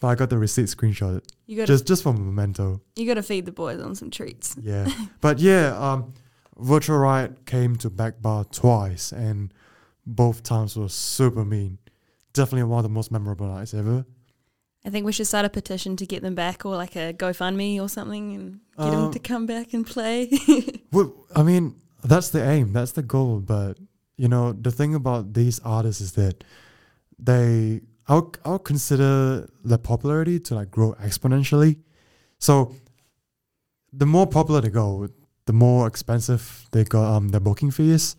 But 0.00 0.08
I 0.08 0.14
got 0.16 0.30
the 0.30 0.38
receipt 0.38 0.64
screenshotted 0.66 1.22
You 1.46 1.58
got 1.58 1.68
just 1.68 1.86
just 1.86 2.02
for 2.02 2.12
memento. 2.12 2.80
you 2.96 3.06
got 3.06 3.14
to 3.14 3.22
feed 3.22 3.46
the 3.46 3.52
boys 3.52 3.80
on 3.80 3.94
some 3.94 4.10
treats. 4.10 4.56
Yeah, 4.60 4.88
but 5.20 5.38
yeah, 5.38 5.78
um, 5.78 6.14
Virtual 6.58 6.98
Riot 6.98 7.46
came 7.46 7.76
to 7.76 7.88
Back 7.88 8.20
Bar 8.20 8.46
twice, 8.46 9.12
and 9.12 9.54
both 10.04 10.42
times 10.42 10.76
were 10.76 10.88
super 10.88 11.44
mean. 11.44 11.78
Definitely 12.32 12.64
one 12.64 12.78
of 12.80 12.82
the 12.82 12.88
most 12.88 13.12
memorable 13.12 13.46
nights 13.46 13.74
ever. 13.74 14.04
I 14.84 14.90
think 14.90 15.06
we 15.06 15.12
should 15.12 15.28
start 15.28 15.44
a 15.44 15.48
petition 15.50 15.94
to 15.98 16.04
get 16.04 16.20
them 16.22 16.34
back, 16.34 16.66
or 16.66 16.74
like 16.74 16.96
a 16.96 17.12
GoFundMe 17.12 17.80
or 17.80 17.88
something, 17.88 18.34
and 18.34 18.60
get 18.76 18.90
them 18.90 19.04
Um, 19.04 19.12
to 19.12 19.20
come 19.20 19.46
back 19.46 19.72
and 19.72 19.86
play. 19.86 20.30
Well, 20.90 21.14
I 21.36 21.44
mean, 21.44 21.76
that's 22.02 22.30
the 22.30 22.42
aim, 22.46 22.72
that's 22.72 22.92
the 22.92 23.02
goal. 23.02 23.40
But 23.40 23.78
you 24.16 24.28
know, 24.28 24.52
the 24.52 24.70
thing 24.70 24.94
about 24.94 25.32
these 25.34 25.58
artists 25.64 26.00
is 26.00 26.12
that 26.12 26.44
they, 27.18 27.80
I'll, 28.08 28.32
I'll 28.44 28.58
consider 28.58 29.48
their 29.64 29.78
popularity 29.78 30.38
to 30.40 30.54
like 30.54 30.70
grow 30.70 30.94
exponentially. 30.94 31.78
So, 32.38 32.74
the 33.92 34.06
more 34.06 34.26
popular 34.26 34.60
they 34.60 34.70
go, 34.70 35.08
the 35.46 35.52
more 35.52 35.86
expensive 35.86 36.66
they 36.72 36.84
got 36.84 37.16
Um, 37.16 37.28
their 37.28 37.40
booking 37.40 37.70
fees. 37.70 38.16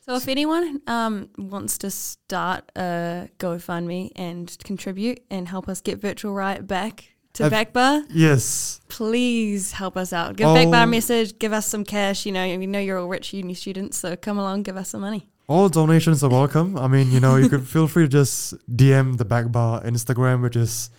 so 0.00 0.14
if 0.16 0.28
anyone 0.28 0.80
um, 0.86 1.28
wants 1.38 1.78
to 1.78 1.90
start 1.90 2.70
a 2.76 3.28
GoFundMe 3.38 4.10
and 4.16 4.56
contribute 4.64 5.20
and 5.30 5.48
help 5.48 5.68
us 5.68 5.80
get 5.80 6.00
Virtual 6.00 6.32
Riot 6.34 6.66
back 6.66 7.14
to 7.34 7.44
Backbar, 7.50 8.04
Yes, 8.10 8.80
please 8.98 9.72
help 9.72 9.96
us 9.96 10.12
out. 10.12 10.36
Give 10.36 10.46
Backbar 10.46 10.80
Oh. 10.80 10.84
a 10.84 10.86
message, 10.86 11.38
give 11.38 11.52
us 11.52 11.66
some 11.66 11.84
cash. 11.84 12.24
You 12.26 12.32
know, 12.32 12.44
we 12.58 12.66
know 12.66 12.78
you're 12.78 12.98
all 12.98 13.08
rich 13.08 13.32
uni 13.32 13.54
students, 13.54 13.98
so 13.98 14.14
come 14.16 14.38
along, 14.38 14.62
give 14.62 14.76
us 14.76 14.90
some 14.90 15.00
money. 15.00 15.28
All 15.48 15.68
donations 15.68 16.22
are 16.24 16.30
welcome. 16.30 16.78
I 16.78 16.86
mean, 16.88 17.10
you 17.10 17.20
know, 17.20 17.34
you 17.36 17.48
could 17.48 17.66
feel 17.74 17.88
free 17.88 18.04
to 18.04 18.08
just 18.08 18.54
DM 18.80 19.16
the 19.16 19.24
back 19.24 19.50
bar 19.50 19.82
Instagram, 19.82 20.42
which 20.42 20.56
is 20.56 20.90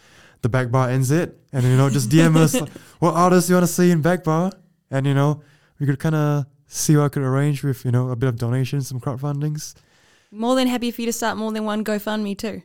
the 0.41 0.49
back 0.49 0.69
bar 0.71 0.89
NZ, 0.89 1.31
and 1.53 1.63
you 1.63 1.77
know, 1.77 1.89
just 1.89 2.09
DM 2.09 2.35
us 2.35 2.53
like, 2.59 2.69
what 2.99 3.13
artists 3.13 3.49
you 3.49 3.55
want 3.55 3.65
to 3.65 3.71
see 3.73 3.89
in 3.91 4.01
back 4.01 4.23
bar, 4.23 4.51
and 4.91 5.05
you 5.07 5.13
know, 5.13 5.41
we 5.79 5.85
could 5.85 5.97
kind 5.99 6.15
of 6.15 6.45
see 6.67 6.95
what 6.97 7.05
I 7.05 7.09
could 7.09 7.23
arrange 7.23 7.63
with 7.63 7.85
you 7.85 7.91
know 7.91 8.09
a 8.09 8.15
bit 8.15 8.27
of 8.27 8.35
donations, 8.37 8.87
some 8.89 8.99
crowdfundings, 8.99 9.73
More 10.31 10.55
than 10.55 10.67
happy 10.67 10.91
for 10.91 11.01
you 11.01 11.07
to 11.07 11.13
start 11.13 11.37
more 11.37 11.51
than 11.53 11.63
one 11.63 11.83
GoFundMe 11.83 12.37
too. 12.37 12.61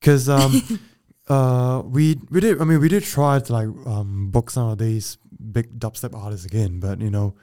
because 0.00 0.28
um, 0.28 0.50
uh, 1.28 1.82
we 1.84 2.18
we 2.30 2.40
did. 2.40 2.60
I 2.60 2.64
mean, 2.64 2.80
we 2.80 2.88
did 2.88 3.02
try 3.02 3.38
to 3.38 3.52
like 3.52 3.68
um 3.86 4.30
book 4.30 4.50
some 4.50 4.68
of 4.68 4.78
these 4.78 5.18
big 5.52 5.78
dubstep 5.78 6.14
artists 6.14 6.44
again, 6.46 6.80
but 6.80 7.00
you 7.00 7.10
know, 7.10 7.34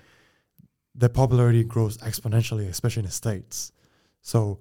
their 0.93 1.09
popularity 1.09 1.63
grows 1.63 1.97
exponentially, 1.97 2.67
especially 2.67 3.01
in 3.01 3.05
the 3.05 3.11
states. 3.11 3.71
So, 4.21 4.59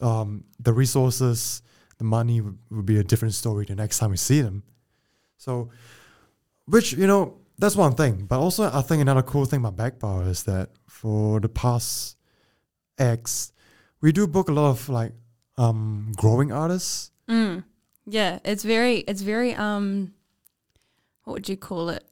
um, 0.00 0.44
the 0.58 0.72
resources, 0.72 1.62
the 1.98 2.04
money 2.04 2.40
would, 2.40 2.58
would 2.70 2.86
be 2.86 2.98
a 2.98 3.04
different 3.04 3.34
story 3.34 3.66
the 3.66 3.74
next 3.74 3.98
time 3.98 4.10
we 4.10 4.16
see 4.16 4.40
them. 4.40 4.62
So, 5.36 5.68
which 6.66 6.94
you 6.94 7.06
know, 7.06 7.36
that's 7.58 7.76
one 7.76 7.94
thing. 7.94 8.24
But 8.24 8.38
also, 8.38 8.70
I 8.72 8.80
think 8.80 9.02
another 9.02 9.22
cool 9.22 9.44
thing 9.44 9.64
about 9.64 9.76
Backbar 9.76 10.28
is 10.28 10.44
that 10.44 10.70
for 10.88 11.38
the 11.38 11.50
past 11.50 12.16
X, 12.98 13.52
we 14.00 14.10
do 14.12 14.26
book 14.26 14.48
a 14.48 14.52
lot 14.52 14.70
of 14.70 14.88
like 14.88 15.12
um 15.58 16.12
growing 16.16 16.50
artists. 16.50 17.10
Mm. 17.28 17.64
Yeah, 18.06 18.38
it's 18.44 18.62
very, 18.62 18.98
it's 18.98 19.22
very, 19.22 19.54
um, 19.54 20.12
what 21.24 21.34
would 21.34 21.48
you 21.48 21.56
call 21.56 21.88
it? 21.88 22.04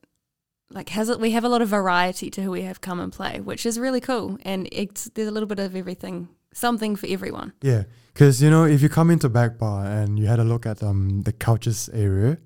Like, 0.71 0.89
has 0.91 1.11
it? 1.11 1.21
We 1.21 1.33
have 1.33 1.45
a 1.45 1.51
lot 1.51 1.61
of 1.61 1.69
variety 1.69 2.31
to 2.31 2.43
who 2.43 2.51
we 2.51 2.63
have 2.63 2.81
come 2.81 2.99
and 2.99 3.13
play, 3.13 3.41
which 3.41 3.67
is 3.67 3.79
really 3.79 4.01
cool. 4.01 4.39
And 4.43 4.69
it's 4.73 5.05
there's 5.15 5.29
a 5.29 5.31
little 5.31 5.47
bit 5.47 5.59
of 5.59 5.77
everything, 5.77 6.29
something 6.55 6.97
for 6.97 7.07
everyone. 7.07 7.53
Yeah, 7.61 7.85
because 8.15 8.43
you 8.43 8.49
know, 8.49 8.65
if 8.65 8.81
you 8.81 8.89
come 8.89 9.11
into 9.11 9.29
back 9.29 9.59
bar 9.59 9.85
and 9.85 10.19
you 10.19 10.27
had 10.27 10.39
a 10.39 10.45
look 10.45 10.65
at 10.65 10.83
um 10.83 11.23
the 11.23 11.33
couches 11.33 11.91
area, 11.93 12.39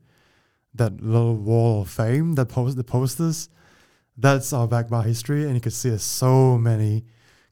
that 0.75 1.01
little 1.01 1.37
wall 1.37 1.83
of 1.83 1.89
fame 1.89 2.35
that 2.35 2.47
post 2.47 2.77
the 2.77 2.83
posters, 2.83 3.49
that's 4.17 4.53
our 4.53 4.67
back 4.67 4.89
bar 4.89 5.05
history, 5.05 5.45
and 5.45 5.55
you 5.55 5.61
can 5.61 5.71
see 5.71 5.91
there's 5.91 6.03
so 6.03 6.59
many 6.59 7.05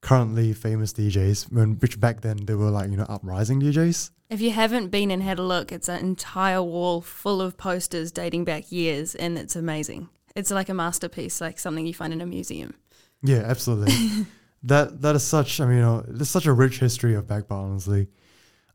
currently 0.05 0.53
famous 0.53 0.93
DJs. 0.93 1.51
When 1.51 1.75
which 1.79 1.99
back 1.99 2.21
then 2.21 2.45
they 2.45 2.55
were 2.55 2.71
like 2.71 2.91
you 2.91 2.97
know 2.97 3.07
uprising 3.09 3.61
DJs. 3.61 4.11
If 4.31 4.41
you 4.41 4.51
haven't 4.51 4.89
been 4.89 5.11
and 5.11 5.23
had 5.23 5.39
a 5.39 5.43
look, 5.43 5.73
it's 5.73 5.89
an 5.89 6.01
entire 6.01 6.63
wall 6.63 7.01
full 7.01 7.41
of 7.41 7.57
posters 7.57 8.13
dating 8.13 8.45
back 8.45 8.71
years, 8.71 9.15
and 9.15 9.37
it's 9.39 9.57
amazing. 9.57 10.09
It's 10.37 10.51
like 10.51 10.69
a 10.69 10.75
masterpiece, 10.75 11.41
like 11.41 11.59
something 11.59 11.87
you 11.87 11.95
find 11.95 12.13
in 12.13 12.21
a 12.21 12.27
museum. 12.27 12.75
Yeah, 13.23 13.43
absolutely. 13.47 14.27
that 14.63 15.01
that 15.01 15.17
is 15.17 15.25
such. 15.25 15.61
I 15.61 15.67
mean, 15.67 15.77
you 15.77 15.83
know, 15.83 16.05
there's 16.07 16.31
such 16.31 16.47
a 16.47 16.53
rich 16.53 16.79
history 16.79 17.15
of 17.15 17.27
back 17.27 17.49
bar, 17.49 17.65
honestly. 17.65 18.09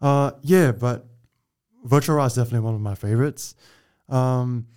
Uh, 0.01 0.31
yeah, 0.41 0.71
but 0.71 1.05
Virtual 1.83 2.15
Raw 2.15 2.25
is 2.25 2.35
definitely 2.35 2.61
one 2.61 2.75
of 2.75 2.81
my 2.81 2.95
favorites. 2.95 3.55
Um, 4.07 4.67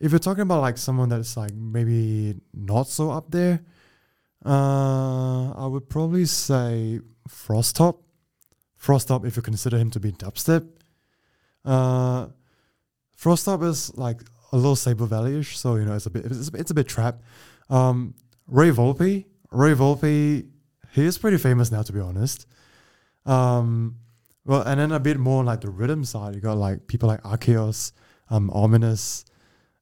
if 0.00 0.12
you're 0.12 0.18
talking 0.18 0.42
about 0.42 0.60
like 0.60 0.78
someone 0.78 1.08
that's 1.08 1.36
like 1.36 1.54
maybe 1.54 2.36
not 2.52 2.88
so 2.88 3.10
up 3.10 3.30
there, 3.30 3.60
uh, 4.46 5.52
I 5.52 5.66
would 5.66 5.88
probably 5.88 6.24
say 6.24 7.00
Frosttop. 7.28 7.98
Frosttop, 8.80 9.26
if 9.26 9.36
you 9.36 9.42
consider 9.42 9.76
him 9.76 9.90
to 9.90 10.00
be 10.00 10.12
dubstep. 10.12 10.68
Uh, 11.64 12.28
Frosttop 13.18 13.64
is 13.64 13.96
like 13.96 14.20
a 14.52 14.56
little 14.56 14.76
Saber 14.76 15.06
Valley-ish, 15.06 15.58
so 15.58 15.74
you 15.74 15.84
know 15.84 15.94
it's 15.94 16.06
a 16.06 16.10
bit 16.10 16.26
it's, 16.26 16.48
it's 16.48 16.70
a 16.70 16.74
bit 16.74 16.86
trap. 16.86 17.22
Um, 17.68 18.14
Ray 18.46 18.70
Volpe, 18.70 19.24
Ray 19.50 19.74
Volpe, 19.74 20.46
he 20.92 21.04
is 21.04 21.18
pretty 21.18 21.38
famous 21.38 21.72
now 21.72 21.82
to 21.82 21.92
be 21.92 22.00
honest. 22.00 22.46
Um, 23.24 23.96
well, 24.44 24.62
and 24.62 24.78
then 24.78 24.92
a 24.92 25.00
bit 25.00 25.18
more 25.18 25.42
like 25.42 25.62
the 25.62 25.70
rhythm 25.70 26.04
side, 26.04 26.36
you 26.36 26.40
got 26.40 26.56
like 26.56 26.86
people 26.86 27.08
like 27.08 27.22
Arceus, 27.22 27.90
um, 28.30 28.48
Aweminus, 28.50 29.24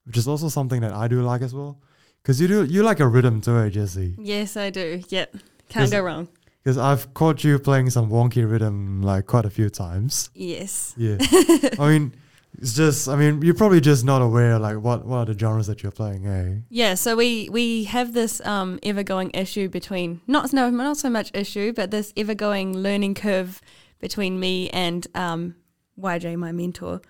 which 0.05 0.17
is 0.17 0.27
also 0.27 0.49
something 0.49 0.81
that 0.81 0.93
I 0.93 1.07
do 1.09 1.21
like 1.21 1.43
as 1.43 1.55
well. 1.55 1.83
Because 2.25 2.41
you 2.41 2.49
do 2.49 2.65
you 2.65 2.83
like 2.83 3.01
a 3.01 3.07
rhythm 3.07 3.43
too, 3.43 3.59
eh, 3.59 3.69
Jessie? 3.69 4.15
Yes, 4.19 4.57
I 4.57 4.71
do. 4.71 5.03
Yep, 5.11 5.37
can't 5.69 5.91
go 5.91 6.01
wrong. 6.01 6.29
Because 6.63 6.79
I've 6.79 7.13
caught 7.13 7.45
you 7.45 7.59
playing 7.59 7.91
some 7.91 8.09
wonky 8.09 8.51
rhythm 8.51 9.03
like 9.03 9.27
quite 9.27 9.45
a 9.45 9.51
few 9.51 9.69
times. 9.69 10.31
Yes. 10.35 10.95
Yeah, 10.97 11.19
I 11.79 11.91
mean, 11.91 12.15
it's 12.57 12.73
just 12.73 13.09
I 13.11 13.17
mean 13.17 13.43
you're 13.43 13.53
probably 13.53 13.83
just 13.83 14.07
not 14.07 14.23
aware 14.23 14.59
like 14.59 14.79
what 14.79 15.05
what 15.05 15.19
are 15.19 15.35
the 15.35 15.39
genres 15.39 15.67
that 15.67 15.83
you're 15.83 15.93
playing, 15.93 16.27
eh? 16.27 16.61
Yeah, 16.71 16.95
so 16.95 17.15
we 17.15 17.51
we 17.51 17.85
have 17.85 18.15
this 18.15 18.41
um, 18.47 18.79
ever 18.83 19.03
going 19.03 19.31
issue 19.35 19.69
between 19.69 20.23
not 20.27 20.51
no 20.55 20.71
not 20.71 20.97
so 20.97 21.11
much 21.11 21.31
issue, 21.35 21.75
but 21.75 21.91
this 21.91 22.11
ever 22.17 22.35
going 22.35 22.75
learning 22.75 23.17
curve 23.17 23.61
between 23.99 24.41
me 24.41 24.71
and 24.71 25.07
um, 25.15 25.57
YJ, 26.01 26.37
my 26.37 26.53
mentor, 26.53 27.03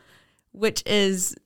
which 0.51 0.83
is 0.87 1.37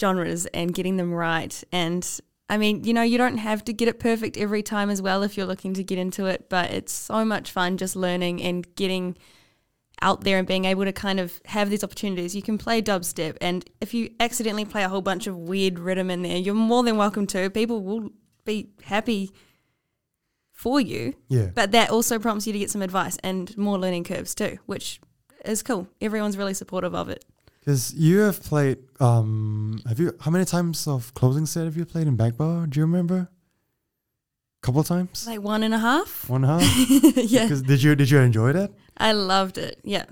genres 0.00 0.46
and 0.46 0.74
getting 0.74 0.96
them 0.96 1.12
right. 1.12 1.62
And 1.70 2.20
I 2.52 2.58
mean, 2.58 2.84
you 2.84 2.92
know, 2.92 3.00
you 3.00 3.16
don't 3.16 3.38
have 3.38 3.64
to 3.64 3.72
get 3.72 3.88
it 3.88 3.98
perfect 3.98 4.36
every 4.36 4.62
time 4.62 4.90
as 4.90 5.00
well 5.00 5.22
if 5.22 5.38
you're 5.38 5.46
looking 5.46 5.72
to 5.72 5.82
get 5.82 5.96
into 5.96 6.26
it, 6.26 6.50
but 6.50 6.70
it's 6.70 6.92
so 6.92 7.24
much 7.24 7.50
fun 7.50 7.78
just 7.78 7.96
learning 7.96 8.42
and 8.42 8.66
getting 8.74 9.16
out 10.02 10.24
there 10.24 10.36
and 10.36 10.46
being 10.46 10.66
able 10.66 10.84
to 10.84 10.92
kind 10.92 11.18
of 11.18 11.40
have 11.46 11.70
these 11.70 11.82
opportunities. 11.82 12.36
You 12.36 12.42
can 12.42 12.58
play 12.58 12.82
dubstep, 12.82 13.38
and 13.40 13.64
if 13.80 13.94
you 13.94 14.10
accidentally 14.20 14.66
play 14.66 14.84
a 14.84 14.90
whole 14.90 15.00
bunch 15.00 15.26
of 15.26 15.34
weird 15.34 15.78
rhythm 15.78 16.10
in 16.10 16.20
there, 16.20 16.36
you're 16.36 16.52
more 16.52 16.82
than 16.82 16.98
welcome 16.98 17.26
to. 17.28 17.48
People 17.48 17.82
will 17.82 18.10
be 18.44 18.68
happy 18.82 19.30
for 20.52 20.78
you, 20.78 21.14
Yeah, 21.28 21.48
but 21.54 21.72
that 21.72 21.88
also 21.88 22.18
prompts 22.18 22.46
you 22.46 22.52
to 22.52 22.58
get 22.58 22.70
some 22.70 22.82
advice 22.82 23.16
and 23.22 23.56
more 23.56 23.78
learning 23.78 24.04
curves 24.04 24.34
too, 24.34 24.58
which 24.66 25.00
is 25.46 25.62
cool. 25.62 25.88
Everyone's 26.02 26.36
really 26.36 26.52
supportive 26.52 26.94
of 26.94 27.08
it. 27.08 27.24
Because 27.64 27.94
you 27.94 28.18
have 28.20 28.42
played, 28.42 28.78
um, 29.00 29.80
have 29.86 30.00
you? 30.00 30.12
How 30.20 30.30
many 30.32 30.44
times 30.44 30.88
of 30.88 31.14
closing 31.14 31.46
set 31.46 31.64
have 31.64 31.76
you 31.76 31.84
played 31.84 32.08
in 32.08 32.16
back 32.16 32.36
bar? 32.36 32.66
Do 32.66 32.80
you 32.80 32.86
remember? 32.86 33.28
Couple 34.62 34.82
times. 34.84 35.26
Like 35.26 35.40
one 35.40 35.62
and 35.62 35.72
a 35.74 35.78
half. 35.78 36.28
One 36.28 36.44
and 36.44 36.60
a 36.60 36.64
half. 36.64 37.16
yeah, 37.30 37.48
'Cause 37.48 37.62
did 37.62 37.82
you 37.82 37.94
did 37.94 38.10
you 38.10 38.18
enjoy 38.18 38.52
that? 38.52 38.70
I 38.96 39.12
loved 39.12 39.58
it. 39.58 39.80
Yeah. 39.84 40.04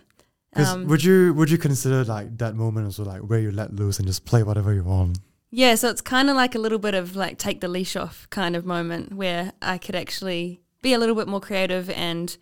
'Cause 0.55 0.69
Um, 0.69 0.87
would 0.87 1.03
you 1.05 1.33
would 1.35 1.51
you 1.51 1.59
consider 1.59 2.05
like 2.05 2.37
that 2.39 2.55
moment 2.57 2.87
also 2.87 3.05
like 3.05 3.21
where 3.23 3.39
you 3.41 3.51
let 3.53 3.75
loose 3.75 3.99
and 3.99 4.07
just 4.09 4.25
play 4.25 4.43
whatever 4.43 4.73
you 4.75 4.83
want? 4.85 5.19
Yeah, 5.53 5.75
so 5.77 5.89
it's 5.89 6.01
kind 6.01 6.31
of 6.31 6.37
like 6.37 6.55
a 6.55 6.59
little 6.59 6.79
bit 6.79 6.95
of 6.95 7.15
like 7.17 7.37
take 7.39 7.61
the 7.61 7.69
leash 7.69 7.97
off 7.97 8.29
kind 8.31 8.55
of 8.57 8.65
moment 8.65 9.13
where 9.15 9.53
I 9.63 9.79
could 9.79 9.95
actually 9.97 10.61
be 10.83 10.93
a 10.95 10.99
little 10.99 11.15
bit 11.17 11.27
more 11.29 11.41
creative 11.41 11.91
and, 11.91 12.37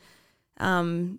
um, 0.58 1.18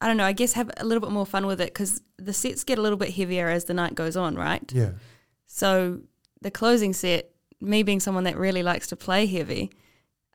I 0.00 0.06
don't 0.06 0.16
know, 0.16 0.24
I 0.24 0.32
guess 0.32 0.52
have 0.52 0.70
a 0.76 0.84
little 0.84 1.00
bit 1.00 1.10
more 1.10 1.26
fun 1.26 1.46
with 1.46 1.60
it 1.60 1.74
because 1.74 2.00
the 2.16 2.32
sets 2.32 2.64
get 2.64 2.78
a 2.78 2.82
little 2.82 2.98
bit 2.98 3.14
heavier 3.14 3.48
as 3.48 3.64
the 3.64 3.74
night 3.74 3.94
goes 3.94 4.16
on, 4.16 4.36
right? 4.36 4.62
Yeah. 4.72 4.90
So 5.46 6.00
the 6.40 6.50
closing 6.50 6.92
set, 6.92 7.30
me 7.60 7.82
being 7.82 8.00
someone 8.00 8.24
that 8.24 8.36
really 8.36 8.62
likes 8.62 8.86
to 8.88 8.96
play 8.96 9.26
heavy, 9.26 9.70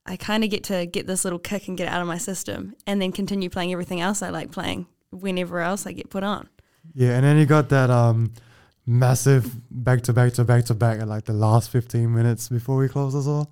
I 0.05 0.17
kind 0.17 0.43
of 0.43 0.49
get 0.49 0.65
to 0.65 0.85
get 0.85 1.07
this 1.07 1.23
little 1.23 1.39
kick 1.39 1.67
and 1.67 1.77
get 1.77 1.87
out 1.87 2.01
of 2.01 2.07
my 2.07 2.17
system 2.17 2.75
and 2.85 3.01
then 3.01 3.13
continue 3.13 3.49
playing 3.49 3.71
everything 3.71 4.01
else 4.01 4.21
I 4.21 4.29
like 4.29 4.51
playing 4.51 4.87
whenever 5.11 5.61
else 5.61 5.87
I 5.87 5.93
get 5.93 6.09
put 6.09 6.23
on. 6.23 6.49
Yeah, 6.93 7.15
and 7.15 7.23
then 7.23 7.37
you 7.37 7.45
got 7.45 7.69
that 7.69 7.89
um 7.89 8.33
massive 8.85 9.49
back 9.71 10.01
to 10.01 10.13
back 10.13 10.33
to 10.33 10.43
back 10.43 10.65
to 10.65 10.73
back 10.73 10.99
at 10.99 11.07
like 11.07 11.23
the 11.23 11.33
last 11.33 11.69
fifteen 11.69 12.13
minutes 12.13 12.49
before 12.49 12.75
we 12.75 12.89
close 12.89 13.15
as 13.15 13.27
well. 13.27 13.49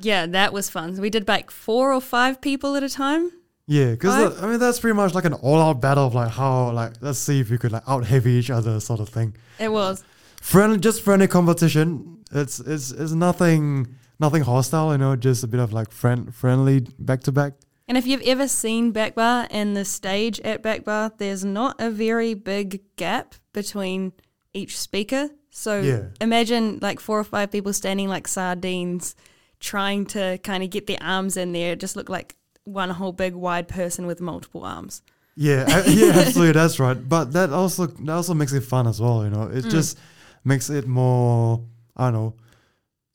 Yeah, 0.00 0.24
that 0.26 0.54
was 0.54 0.70
fun. 0.70 0.98
We 0.98 1.10
did 1.10 1.28
like 1.28 1.50
four 1.50 1.92
or 1.92 2.00
five 2.00 2.40
people 2.40 2.76
at 2.76 2.82
a 2.82 2.88
time. 2.88 3.30
Yeah, 3.70 3.92
because 3.92 4.34
Five? 4.34 4.42
I 4.44 4.48
mean 4.48 4.58
that's 4.58 4.80
pretty 4.80 4.96
much 4.96 5.14
like 5.14 5.24
an 5.24 5.34
all-out 5.34 5.80
battle 5.80 6.04
of 6.08 6.12
like 6.12 6.32
how 6.32 6.72
like 6.72 6.94
let's 7.00 7.20
see 7.20 7.38
if 7.38 7.50
you 7.50 7.56
could 7.58 7.70
like 7.70 7.84
out 7.86 8.04
heavy 8.04 8.32
each 8.32 8.50
other 8.50 8.80
sort 8.80 8.98
of 8.98 9.08
thing. 9.08 9.36
It 9.60 9.70
was. 9.70 10.02
Friendly, 10.42 10.78
just 10.78 11.02
friendly 11.02 11.28
competition. 11.28 12.18
It's 12.32 12.58
it's 12.58 12.90
it's 12.90 13.12
nothing 13.12 13.94
nothing 14.18 14.42
hostile, 14.42 14.90
you 14.90 14.98
know, 14.98 15.14
just 15.14 15.44
a 15.44 15.46
bit 15.46 15.60
of 15.60 15.72
like 15.72 15.92
friend 15.92 16.34
friendly 16.34 16.80
back 16.98 17.20
to 17.22 17.32
back. 17.32 17.52
And 17.86 17.96
if 17.96 18.06
you've 18.08 18.22
ever 18.22 18.48
seen 18.48 18.90
Back 18.90 19.14
Bar 19.14 19.46
and 19.52 19.76
the 19.76 19.84
stage 19.84 20.40
at 20.40 20.62
Back 20.62 20.84
Bar, 20.84 21.12
there's 21.18 21.44
not 21.44 21.76
a 21.80 21.90
very 21.90 22.34
big 22.34 22.80
gap 22.96 23.36
between 23.52 24.12
each 24.52 24.78
speaker. 24.78 25.30
So 25.50 25.80
Yeah. 25.80 26.02
imagine 26.20 26.78
like 26.82 26.98
four 26.98 27.18
or 27.20 27.24
five 27.24 27.52
people 27.52 27.72
standing 27.72 28.08
like 28.08 28.26
sardines 28.26 29.14
trying 29.60 30.06
to 30.06 30.38
kind 30.42 30.62
of 30.64 30.70
get 30.70 30.86
their 30.88 31.02
arms 31.02 31.36
in 31.36 31.52
there. 31.52 31.72
It 31.74 31.80
just 31.80 31.94
look 31.96 32.08
like 32.08 32.34
one 32.64 32.90
whole 32.90 33.12
big 33.12 33.34
wide 33.34 33.68
person 33.68 34.06
with 34.06 34.20
multiple 34.20 34.64
arms. 34.64 35.02
Yeah, 35.36 35.64
a- 35.68 35.90
yeah, 35.90 36.12
absolutely, 36.12 36.52
that's 36.52 36.78
right. 36.78 36.96
But 37.08 37.32
that 37.32 37.50
also 37.50 37.86
that 37.86 38.12
also 38.12 38.34
makes 38.34 38.52
it 38.52 38.62
fun 38.62 38.86
as 38.86 39.00
well. 39.00 39.24
You 39.24 39.30
know, 39.30 39.44
it 39.44 39.62
just 39.68 39.98
makes 40.44 40.70
it 40.70 40.86
more. 40.86 41.64
I 41.96 42.04
don't 42.10 42.12
know. 42.14 42.34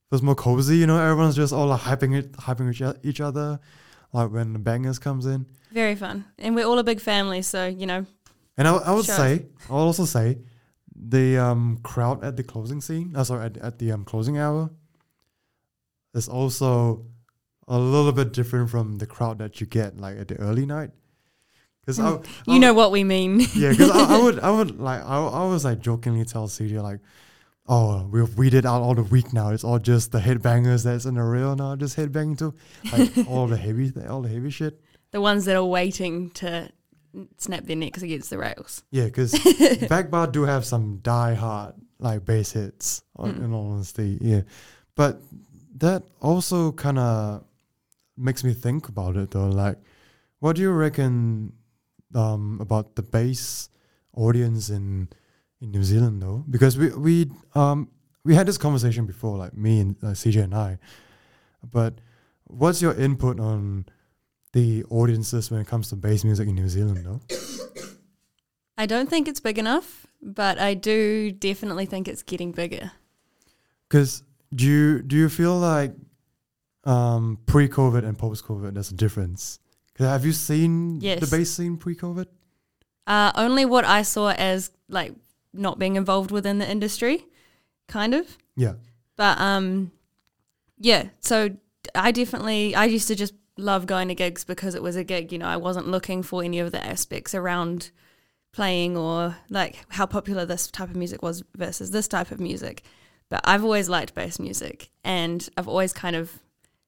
Feels 0.09 0.21
more 0.21 0.35
cozy. 0.35 0.77
You 0.77 0.87
know, 0.87 0.97
everyone's 0.99 1.35
just 1.35 1.51
all 1.53 1.67
like 1.67 1.81
hyping 1.81 2.15
it, 2.17 2.31
hyping 2.33 2.71
each, 2.71 2.81
each 3.05 3.21
other. 3.21 3.59
Like 4.13 4.31
when 4.31 4.53
the 4.53 4.59
bangers 4.59 4.97
comes 4.99 5.25
in, 5.25 5.45
Very 5.71 5.95
fun. 5.95 6.23
And 6.39 6.55
we're 6.55 6.65
all 6.65 6.79
a 6.79 6.83
big 6.83 7.01
family, 7.01 7.41
so 7.41 7.65
you 7.67 7.85
know, 7.85 8.05
and 8.57 8.67
I, 8.67 8.75
I 8.77 8.91
would 8.93 9.05
Sure. 9.05 9.15
say, 9.15 9.45
I'll 9.69 9.77
also 9.79 10.05
say, 10.05 10.37
the 10.95 11.37
um 11.37 11.79
crowd 11.83 12.23
at 12.23 12.37
the 12.37 12.43
closing 12.43 12.79
scene. 12.81 13.13
Uh, 13.15 13.23
sorry, 13.25 13.45
at, 13.45 13.57
at 13.57 13.79
the 13.79 13.91
um 13.91 14.05
closing 14.05 14.37
hour, 14.37 14.69
is 16.13 16.29
also 16.29 17.05
a 17.67 17.79
little 17.79 18.11
bit 18.11 18.33
different 18.33 18.69
from 18.69 18.97
the 18.97 19.05
crowd 19.05 19.39
that 19.39 19.59
you 19.59 19.67
get 19.67 19.97
like 19.97 20.17
at 20.17 20.27
the 20.27 20.35
early 20.37 20.65
night. 20.65 20.91
Because 21.81 21.97
hmm. 21.97 22.05
I, 22.05 22.53
you 22.53 22.59
know 22.59 22.73
what 22.73 22.91
we 22.91 23.03
mean. 23.03 23.39
yeah, 23.55 23.71
because 23.71 23.91
I, 23.91 24.15
I 24.15 24.23
would, 24.23 24.39
I 24.39 24.51
would 24.51 24.79
like, 24.79 25.03
I, 25.03 25.17
I 25.17 25.45
was 25.45 25.65
like 25.65 25.79
jokingly 25.79 26.25
tell 26.25 26.47
CJ 26.47 26.81
like, 26.81 26.99
oh, 27.67 28.07
we've 28.11 28.37
weeded 28.37 28.65
out 28.65 28.81
all 28.81 28.95
the 28.95 29.03
week 29.03 29.33
now. 29.33 29.49
It's 29.49 29.63
all 29.63 29.79
just 29.79 30.11
the 30.11 30.19
headbangers 30.19 30.83
that's 30.83 31.05
in 31.05 31.15
the 31.15 31.23
real 31.23 31.55
now, 31.55 31.75
just 31.75 31.97
headbanging 31.97 32.37
too, 32.37 32.53
like 32.91 33.27
all 33.27 33.47
the 33.47 33.57
heavy, 33.57 33.91
all 34.07 34.21
the 34.21 34.29
heavy 34.29 34.49
shit. 34.49 34.79
the 35.11 35.21
ones 35.21 35.45
that 35.45 35.55
are 35.55 35.65
waiting 35.65 36.31
to 36.31 36.71
snap 37.37 37.63
their 37.63 37.75
necks 37.75 38.01
against 38.01 38.29
the 38.29 38.37
rails. 38.37 38.83
Yeah, 38.91 39.05
because 39.05 39.37
back 39.89 40.09
bar 40.09 40.27
do 40.27 40.43
have 40.43 40.65
some 40.65 40.99
die 41.01 41.33
hard 41.33 41.75
like 41.99 42.25
bass 42.25 42.51
hits. 42.51 43.03
on- 43.15 43.35
In 43.35 43.53
all 43.53 43.71
honesty, 43.71 44.17
yeah, 44.21 44.41
but 44.95 45.21
that 45.77 46.03
also 46.21 46.71
kind 46.71 46.99
of 46.99 47.43
makes 48.17 48.43
me 48.43 48.53
think 48.53 48.87
about 48.87 49.15
it 49.15 49.31
though. 49.31 49.49
Like, 49.49 49.77
what 50.39 50.55
do 50.55 50.61
you 50.61 50.71
reckon 50.71 51.53
um, 52.13 52.59
about 52.61 52.95
the 52.95 53.03
bass 53.03 53.69
audience 54.13 54.69
in 54.69 55.09
in 55.61 55.71
New 55.71 55.83
Zealand 55.83 56.21
though? 56.21 56.43
Because 56.49 56.77
we 56.77 56.89
we 56.89 57.31
um 57.53 57.89
we 58.23 58.35
had 58.35 58.47
this 58.47 58.57
conversation 58.57 59.05
before, 59.05 59.37
like 59.37 59.55
me 59.55 59.79
and 59.79 59.95
uh, 60.03 60.07
CJ 60.07 60.43
and 60.43 60.55
I. 60.55 60.79
But 61.71 61.99
what's 62.45 62.81
your 62.81 62.93
input 62.93 63.39
on 63.39 63.85
the 64.53 64.83
audiences 64.89 65.51
when 65.51 65.61
it 65.61 65.67
comes 65.67 65.89
to 65.89 65.95
bass 65.95 66.23
music 66.23 66.47
in 66.47 66.55
New 66.55 66.69
Zealand 66.69 67.05
though? 67.05 67.21
I 68.77 68.85
don't 68.85 69.09
think 69.09 69.27
it's 69.27 69.39
big 69.39 69.57
enough, 69.57 70.05
but 70.21 70.59
I 70.59 70.73
do 70.73 71.31
definitely 71.31 71.85
think 71.85 72.07
it's 72.07 72.23
getting 72.23 72.51
bigger. 72.51 72.91
Because 73.87 74.23
do 74.53 74.65
you 74.65 75.01
do 75.01 75.15
you 75.15 75.29
feel 75.29 75.57
like 75.57 75.93
um, 76.85 77.39
pre-COVID 77.45 78.03
and 78.05 78.17
post-COVID 78.17 78.73
there's 78.73 78.91
a 78.91 78.95
difference? 78.95 79.59
have 79.97 80.25
you 80.25 80.33
seen 80.33 80.99
the 80.99 81.05
Yes. 81.05 81.29
bass 81.31 81.51
scene 81.51 81.77
pre-COVID? 81.77 82.27
Uh, 83.07 83.31
only 83.35 83.65
what 83.65 83.85
I 83.85 84.01
saw 84.01 84.31
as 84.31 84.71
like 84.89 85.13
not 85.53 85.79
being 85.79 85.95
involved 85.95 86.31
within 86.31 86.57
the 86.59 86.69
industry, 86.69 87.25
kind 87.87 88.13
of. 88.13 88.37
Yeah, 88.57 88.73
But 89.15 89.39
um, 89.39 89.91
yeah. 90.79 91.09
So 91.21 91.55
I 91.93 92.11
definitely 92.11 92.75
I 92.75 92.85
used 92.85 93.07
to 93.07 93.15
just 93.15 93.33
love 93.57 93.85
going 93.85 94.09
to 94.09 94.15
gigs 94.15 94.43
because 94.43 94.75
it 94.75 94.83
was 94.83 94.95
a 94.97 95.03
gig. 95.03 95.31
You 95.31 95.37
know, 95.37 95.47
I 95.47 95.55
wasn't 95.57 95.87
looking 95.87 96.23
for 96.23 96.43
any 96.43 96.59
of 96.59 96.71
the 96.73 96.83
aspects 96.85 97.33
around 97.33 97.91
playing 98.51 98.97
or 98.97 99.37
like 99.49 99.77
how 99.89 100.05
popular 100.05 100.45
this 100.45 100.67
type 100.71 100.89
of 100.89 100.95
music 100.95 101.21
was 101.21 101.43
versus 101.55 101.91
this 101.91 102.07
type 102.07 102.31
of 102.31 102.39
music. 102.39 102.83
But 103.29 103.41
I've 103.45 103.63
always 103.63 103.87
liked 103.87 104.13
bass 104.13 104.39
music, 104.39 104.89
and 105.03 105.47
I've 105.57 105.67
always 105.69 105.93
kind 105.93 106.15
of 106.15 106.31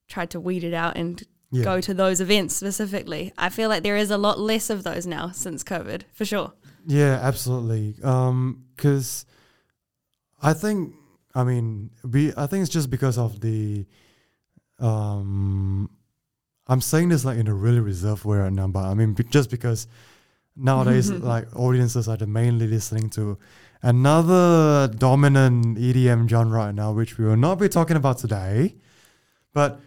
tried 0.07 0.29
to 0.31 0.39
weed 0.39 0.63
it 0.63 0.73
out 0.73 0.97
and 0.97 1.23
yeah. 1.51 1.63
go 1.63 1.81
to 1.81 1.93
those 1.93 2.21
events 2.21 2.55
specifically. 2.55 3.33
I 3.37 3.49
feel 3.49 3.69
like 3.69 3.83
there 3.83 3.97
is 3.97 4.11
a 4.11 4.17
lot 4.17 4.39
less 4.39 4.69
of 4.69 4.83
those 4.83 5.05
now 5.05 5.31
since 5.31 5.63
COVID, 5.63 6.03
for 6.13 6.25
sure. 6.25 6.53
Yeah, 6.85 7.19
absolutely. 7.21 7.95
Um, 8.03 8.65
because 8.75 9.25
I 10.41 10.53
think 10.53 10.95
I 11.33 11.43
mean 11.43 11.91
we 12.03 12.33
I 12.37 12.47
think 12.47 12.63
it's 12.63 12.71
just 12.71 12.89
because 12.89 13.17
of 13.17 13.41
the 13.41 13.85
um 14.79 15.89
I'm 16.67 16.81
saying 16.81 17.09
this 17.09 17.25
like 17.25 17.37
in 17.37 17.47
a 17.47 17.53
really 17.53 17.79
reserved 17.79 18.25
way 18.25 18.37
right 18.37 18.53
now, 18.53 18.67
but 18.67 18.85
I 18.85 18.93
mean 18.93 19.15
just 19.29 19.49
because 19.49 19.87
nowadays 20.55 21.11
like 21.33 21.47
audiences 21.55 22.07
are 22.07 22.17
mainly 22.25 22.67
listening 22.67 23.09
to 23.11 23.37
another 23.81 24.87
dominant 24.87 25.77
EDM 25.77 26.29
genre 26.29 26.57
right 26.57 26.75
now, 26.75 26.91
which 26.91 27.17
we 27.17 27.25
will 27.25 27.37
not 27.37 27.59
be 27.59 27.69
talking 27.69 27.97
about 27.97 28.17
today. 28.17 28.75
But 29.53 29.79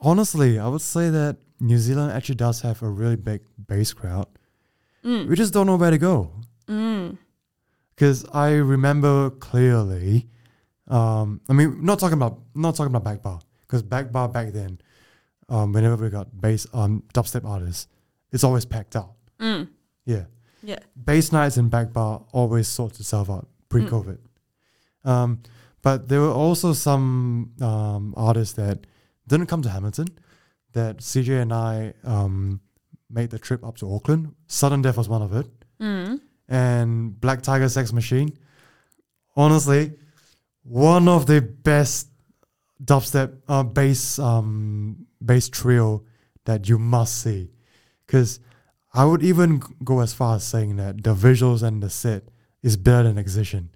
honestly, 0.00 0.58
I 0.58 0.68
would 0.68 0.80
say 0.80 1.10
that 1.10 1.36
New 1.60 1.78
Zealand 1.78 2.12
actually 2.12 2.36
does 2.36 2.60
have 2.62 2.82
a 2.82 2.88
really 2.88 3.16
big 3.16 3.42
bass 3.68 3.92
crowd. 3.92 4.26
We 5.02 5.34
just 5.34 5.52
don't 5.52 5.66
know 5.66 5.76
where 5.76 5.90
to 5.90 5.98
go 5.98 6.30
Mm. 6.68 7.16
because 7.94 8.24
I 8.32 8.50
remember 8.56 9.30
clearly. 9.30 10.28
Um, 10.88 11.40
I 11.48 11.52
mean, 11.54 11.82
not 11.84 11.98
talking 11.98 12.14
about 12.18 12.40
not 12.54 12.74
talking 12.76 12.92
about 12.94 13.04
back 13.04 13.22
bar 13.22 13.40
because 13.62 13.82
back 13.82 14.12
bar 14.12 14.28
back 14.28 14.52
then, 14.52 14.78
um, 15.48 15.72
whenever 15.72 15.96
we 16.04 16.10
got 16.10 16.38
bass 16.40 16.66
um 16.74 17.02
dubstep 17.14 17.44
artists, 17.44 17.86
it's 18.32 18.44
always 18.44 18.64
packed 18.66 18.94
out. 18.96 19.12
Mm. 19.38 19.68
Yeah, 20.04 20.24
Yeah. 20.62 20.80
bass 21.02 21.32
nights 21.32 21.56
in 21.56 21.68
back 21.70 21.92
bar 21.92 22.24
always 22.32 22.68
sorts 22.68 23.00
itself 23.00 23.30
out 23.30 23.48
pre-COVID. 23.68 24.18
Um, 25.04 25.40
but 25.82 26.08
there 26.08 26.20
were 26.20 26.32
also 26.32 26.72
some 26.74 27.52
um, 27.62 28.12
artists 28.16 28.54
that 28.56 28.86
didn't 29.30 29.46
come 29.46 29.62
to 29.62 29.70
Hamilton 29.70 30.08
that 30.72 30.98
CJ 30.98 31.40
and 31.42 31.52
I 31.52 31.94
um, 32.04 32.60
made 33.08 33.30
the 33.30 33.38
trip 33.38 33.64
up 33.64 33.76
to 33.78 33.92
Auckland. 33.94 34.34
Sudden 34.46 34.82
Death 34.82 34.96
was 34.98 35.08
one 35.08 35.22
of 35.22 35.32
it 35.34 35.46
Mm. 35.80 36.20
and 36.48 37.18
Black 37.20 37.40
Tiger 37.42 37.68
Sex 37.68 37.92
Machine. 37.92 38.30
Honestly, 39.36 39.92
one 40.62 41.08
of 41.08 41.26
the 41.26 41.40
best 41.40 42.08
dubstep 42.84 43.30
uh, 43.48 43.62
bass 43.62 44.18
um, 44.18 45.06
bass 45.24 45.48
trio 45.48 46.04
that 46.44 46.68
you 46.68 46.78
must 46.78 47.22
see. 47.22 47.50
Because 48.06 48.40
I 48.92 49.04
would 49.04 49.22
even 49.22 49.62
go 49.84 50.00
as 50.00 50.12
far 50.12 50.36
as 50.36 50.44
saying 50.44 50.76
that 50.76 51.02
the 51.04 51.14
visuals 51.14 51.62
and 51.62 51.82
the 51.82 51.88
set 51.90 52.24
is 52.62 52.76
better 52.76 53.04
than 53.08 53.18
Excision. 53.18 53.70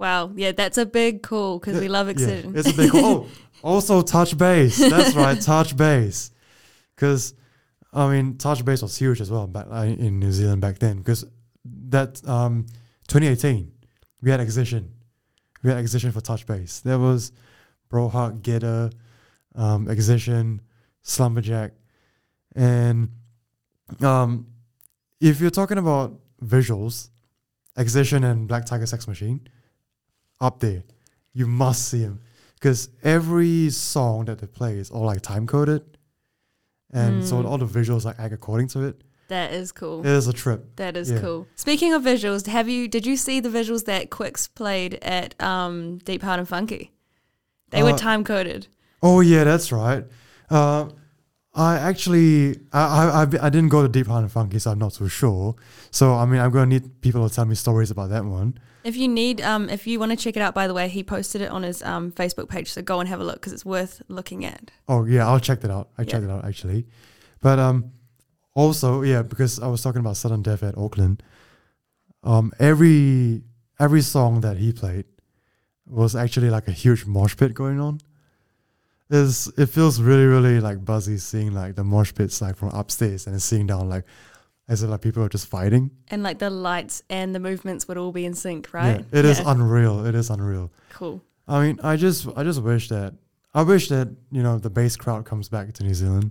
Wow. 0.00 0.32
Yeah, 0.34 0.52
that's 0.52 0.78
a 0.78 0.86
big 0.86 1.22
call 1.22 1.58
because 1.58 1.78
we 1.78 1.88
love 1.88 2.08
Excision. 2.08 2.54
Yeah, 2.54 2.60
it's 2.60 2.70
a 2.70 2.76
big 2.76 2.90
call. 2.90 3.04
oh, 3.04 3.28
also 3.62 4.00
touch 4.00 4.36
base. 4.36 4.78
That's 4.78 5.14
right, 5.14 5.38
touch 5.40 5.76
base. 5.76 6.30
Because 6.96 7.34
I 7.92 8.10
mean, 8.10 8.38
touch 8.38 8.64
base 8.64 8.80
was 8.80 8.96
huge 8.96 9.20
as 9.20 9.30
well 9.30 9.46
back 9.46 9.66
uh, 9.70 9.82
in 9.84 10.18
New 10.18 10.32
Zealand 10.32 10.62
back 10.62 10.78
then. 10.78 10.96
Because 10.98 11.26
that 11.64 12.26
um 12.26 12.64
2018 13.08 13.70
we 14.22 14.30
had 14.30 14.40
Excision. 14.40 14.92
We 15.62 15.70
had 15.70 15.78
Excision 15.78 16.12
for 16.12 16.20
Touch 16.20 16.46
Base. 16.46 16.80
There 16.80 16.98
was 16.98 17.32
Brohawk, 17.90 18.42
Getter, 18.42 18.90
um, 19.54 19.88
Excision, 19.88 20.62
Slumberjack, 21.02 21.72
and 22.54 23.10
um, 24.00 24.46
if 25.20 25.40
you're 25.40 25.50
talking 25.50 25.78
about 25.78 26.18
visuals, 26.42 27.10
Excision 27.76 28.24
and 28.24 28.48
Black 28.48 28.64
Tiger 28.64 28.86
Sex 28.86 29.06
Machine, 29.06 29.46
up 30.40 30.60
there, 30.60 30.82
you 31.32 31.46
must 31.46 31.88
see 31.88 32.02
them 32.02 32.20
because 32.54 32.88
every 33.02 33.70
song 33.70 34.24
that 34.26 34.38
they 34.38 34.46
play 34.46 34.78
is 34.78 34.90
all 34.90 35.04
like 35.06 35.20
time 35.22 35.46
coded, 35.46 35.82
and 36.92 37.24
so 37.24 37.36
Mm. 37.36 37.46
all 37.46 37.58
the 37.58 37.66
visuals 37.66 38.04
like 38.04 38.18
act 38.18 38.32
according 38.34 38.68
to 38.68 38.82
it. 38.84 39.02
That 39.28 39.52
is 39.52 39.70
cool. 39.70 40.00
It 40.00 40.06
is 40.10 40.26
a 40.26 40.32
trip. 40.32 40.74
That 40.76 40.96
is 40.96 41.10
Yeah. 41.10 41.20
cool. 41.20 41.46
Speaking 41.54 41.92
of 41.92 42.02
visuals, 42.02 42.46
have 42.46 42.68
you 42.68 42.88
did 42.88 43.06
you 43.06 43.16
see 43.16 43.38
the 43.40 43.48
visuals 43.48 43.84
that 43.84 44.10
Quix 44.10 44.48
played 44.48 44.94
at 45.02 45.40
um, 45.40 45.98
Deep 45.98 46.22
Hard 46.22 46.40
and 46.40 46.48
Funky? 46.48 46.92
They 47.70 47.82
were 47.84 47.90
Uh, 47.90 47.96
time 47.96 48.24
coded. 48.24 48.66
Oh 49.02 49.20
yeah, 49.20 49.44
that's 49.44 49.70
right. 49.70 50.04
Uh, 50.50 50.88
I 51.52 51.76
actually 51.78 52.60
I, 52.72 53.22
I 53.22 53.46
I 53.46 53.50
didn't 53.50 53.70
go 53.70 53.82
to 53.82 53.88
Deep 53.88 54.06
Heart 54.06 54.22
and 54.22 54.32
Funky, 54.32 54.58
so 54.60 54.70
I'm 54.70 54.78
not 54.78 54.92
so 54.92 55.08
sure. 55.08 55.56
So 55.90 56.14
I 56.14 56.24
mean, 56.24 56.40
I'm 56.40 56.50
gonna 56.52 56.66
need 56.66 57.00
people 57.00 57.28
to 57.28 57.34
tell 57.34 57.44
me 57.44 57.54
stories 57.56 57.90
about 57.90 58.10
that 58.10 58.24
one. 58.24 58.58
If 58.84 58.96
you 58.96 59.08
need, 59.08 59.42
um, 59.42 59.68
if 59.68 59.86
you 59.86 59.98
want 60.00 60.10
to 60.12 60.16
check 60.16 60.36
it 60.36 60.42
out, 60.42 60.54
by 60.54 60.66
the 60.66 60.72
way, 60.72 60.88
he 60.88 61.02
posted 61.02 61.42
it 61.42 61.50
on 61.50 61.62
his 61.64 61.82
um, 61.82 62.12
Facebook 62.12 62.48
page, 62.48 62.72
so 62.72 62.80
go 62.80 62.98
and 63.00 63.08
have 63.08 63.20
a 63.20 63.24
look 63.24 63.34
because 63.34 63.52
it's 63.52 63.64
worth 63.64 64.00
looking 64.08 64.44
at. 64.44 64.70
Oh 64.88 65.04
yeah, 65.04 65.26
I'll 65.28 65.40
check 65.40 65.60
that 65.62 65.70
out. 65.70 65.90
I 65.98 66.02
Yeah. 66.02 66.08
checked 66.12 66.24
it 66.24 66.30
out 66.30 66.44
actually, 66.44 66.86
but 67.40 67.58
um, 67.58 67.92
also 68.54 69.02
yeah, 69.02 69.22
because 69.22 69.58
I 69.60 69.66
was 69.66 69.82
talking 69.82 70.00
about 70.00 70.16
Sudden 70.16 70.42
Death 70.42 70.62
at 70.62 70.78
Auckland. 70.78 71.22
Um, 72.22 72.52
every 72.60 73.42
every 73.78 74.02
song 74.02 74.40
that 74.42 74.56
he 74.58 74.72
played 74.72 75.04
was 75.86 76.14
actually 76.14 76.48
like 76.50 76.68
a 76.68 76.72
huge 76.72 77.06
mosh 77.06 77.36
pit 77.36 77.54
going 77.54 77.80
on. 77.80 78.00
Is 79.10 79.50
it 79.58 79.66
feels 79.66 80.00
really 80.00 80.26
really 80.26 80.60
like 80.60 80.84
buzzy 80.84 81.18
seeing 81.18 81.52
like 81.52 81.74
the 81.74 81.82
mosh 81.84 82.14
pits 82.14 82.40
like 82.40 82.56
from 82.56 82.68
upstairs 82.70 83.26
and 83.26 83.42
seeing 83.42 83.66
down 83.66 83.88
like 83.88 84.04
as 84.68 84.84
if 84.84 84.90
like 84.90 85.00
people 85.00 85.22
are 85.24 85.28
just 85.28 85.48
fighting. 85.48 85.90
And 86.08 86.22
like 86.22 86.38
the 86.38 86.48
lights 86.50 87.02
and 87.10 87.34
the 87.34 87.40
movements 87.40 87.88
would 87.88 87.96
all 87.98 88.12
be 88.12 88.24
in 88.24 88.34
sync, 88.34 88.72
right? 88.72 89.04
Yeah, 89.12 89.18
it 89.18 89.24
is 89.24 89.40
Yeah. 89.40 89.50
unreal. 89.52 90.06
It 90.06 90.14
is 90.14 90.30
unreal. 90.30 90.70
cool. 90.92 91.20
I 91.48 91.60
mean, 91.66 91.80
I 91.82 91.96
just 91.96 92.28
I 92.36 92.44
just 92.44 92.62
wish 92.62 92.88
that 92.90 93.14
I 93.52 93.62
wish 93.62 93.88
that 93.88 94.08
you 94.30 94.42
know 94.44 94.58
the 94.58 94.70
bass 94.70 94.94
crowd 94.96 95.24
comes 95.24 95.48
back 95.48 95.72
to 95.72 95.82
New 95.82 95.94
Zealand. 95.94 96.30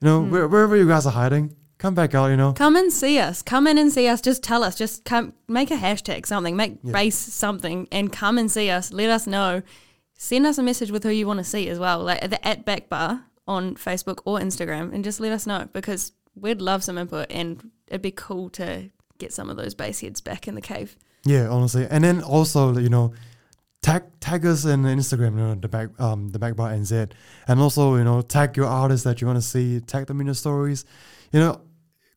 You 0.00 0.06
know, 0.08 0.22
Hmm. 0.22 0.30
where, 0.30 0.46
wherever 0.48 0.76
you 0.76 0.86
guys 0.86 1.04
are 1.06 1.12
hiding, 1.12 1.56
come 1.78 1.94
back 1.94 2.14
out. 2.14 2.28
You 2.28 2.36
know, 2.36 2.52
Come 2.52 2.76
and 2.76 2.92
see 2.92 3.18
us. 3.18 3.42
Come 3.42 3.66
in 3.66 3.76
and 3.76 3.90
see 3.92 4.06
us. 4.06 4.20
Just 4.20 4.44
tell 4.44 4.62
us. 4.62 4.76
Just 4.76 5.04
come, 5.04 5.32
make 5.48 5.72
a 5.72 5.76
hashtag, 5.76 6.26
something, 6.26 6.54
make 6.54 6.78
Yeah. 6.84 6.92
base 6.92 7.18
something, 7.18 7.88
and 7.90 8.12
come 8.12 8.38
and 8.38 8.48
see 8.50 8.70
us. 8.70 8.92
Let 8.92 9.10
us 9.10 9.26
know. 9.26 9.62
Send 10.22 10.46
us 10.46 10.56
a 10.56 10.62
message 10.62 10.92
with 10.92 11.02
who 11.02 11.10
you 11.10 11.26
want 11.26 11.38
to 11.38 11.44
see 11.44 11.68
as 11.68 11.80
well, 11.80 11.98
like 11.98 12.22
at 12.22 12.30
the 12.30 12.46
at 12.46 12.64
back 12.64 12.88
bar 12.88 13.24
on 13.48 13.74
Facebook 13.74 14.20
or 14.24 14.38
Instagram, 14.38 14.94
and 14.94 15.02
just 15.02 15.18
let 15.18 15.32
us 15.32 15.48
know 15.48 15.68
because 15.72 16.12
we'd 16.36 16.62
love 16.62 16.84
some 16.84 16.96
input 16.96 17.26
and 17.28 17.72
it'd 17.88 18.02
be 18.02 18.12
cool 18.12 18.48
to 18.50 18.88
get 19.18 19.32
some 19.32 19.50
of 19.50 19.56
those 19.56 19.74
bass 19.74 20.00
heads 20.00 20.20
back 20.20 20.46
in 20.46 20.54
the 20.54 20.60
cave. 20.60 20.96
yeah, 21.24 21.48
honestly, 21.48 21.88
and 21.90 22.04
then 22.04 22.22
also 22.22 22.78
you 22.78 22.88
know, 22.88 23.12
tag 23.82 24.04
tag 24.20 24.46
us 24.46 24.64
in 24.64 24.84
Instagram, 24.84 25.32
you 25.32 25.38
know, 25.38 25.54
the 25.56 25.68
back 25.68 25.88
um 25.98 26.28
the 26.28 26.38
back 26.38 26.54
bar 26.54 26.70
NZ, 26.70 27.10
and 27.48 27.58
also 27.58 27.96
you 27.96 28.04
know 28.04 28.22
tag 28.22 28.56
your 28.56 28.66
artists 28.66 29.02
that 29.02 29.20
you 29.20 29.26
want 29.26 29.38
to 29.38 29.42
see, 29.42 29.80
tag 29.80 30.06
them 30.06 30.20
in 30.20 30.26
your 30.26 30.36
stories. 30.36 30.84
You 31.32 31.40
know, 31.40 31.60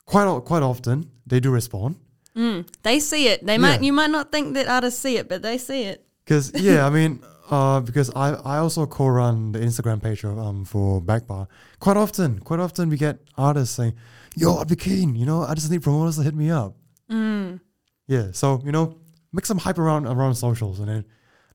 quite 0.05 0.29
quite 0.41 0.61
often 0.61 1.09
they 1.25 1.39
do 1.39 1.49
respond. 1.49 1.95
Mm, 2.35 2.67
they 2.83 2.99
see 2.99 3.29
it. 3.29 3.43
They 3.43 3.57
might. 3.57 3.81
You 3.81 3.93
might 3.93 4.11
not 4.11 4.31
think 4.31 4.53
that 4.53 4.67
artists 4.67 5.01
see 5.01 5.17
it, 5.17 5.27
but 5.27 5.41
they 5.41 5.57
see 5.57 5.85
it. 5.85 6.05
Because 6.23 6.51
yeah, 6.53 6.85
I 6.85 6.91
mean, 6.91 7.23
uh, 7.49 7.79
because 7.81 8.09
I 8.15 8.33
I 8.33 8.57
also 8.57 8.85
co-run 8.85 9.51
the 9.51 9.59
Instagram 9.59 10.01
page 10.01 10.23
of, 10.23 10.37
um 10.37 10.65
for 10.65 11.01
Backbar. 11.01 11.47
Quite 11.79 11.97
often, 11.97 12.39
quite 12.39 12.59
often 12.59 12.89
we 12.89 12.97
get 12.97 13.19
artists 13.37 13.75
saying, 13.75 13.93
"Yo, 14.35 14.57
I'd 14.57 14.67
be 14.67 14.75
keen. 14.75 15.15
You 15.15 15.25
know, 15.25 15.41
I 15.43 15.53
just 15.53 15.69
need 15.71 15.83
promoters 15.83 16.17
to 16.17 16.23
hit 16.23 16.35
me 16.35 16.49
up." 16.51 16.75
Mm. 17.09 17.59
Yeah, 18.07 18.27
so 18.31 18.61
you 18.65 18.71
know, 18.71 18.97
make 19.31 19.45
some 19.45 19.57
hype 19.57 19.77
around 19.77 20.07
around 20.07 20.35
socials 20.35 20.79
and 20.79 20.89
then 20.89 21.05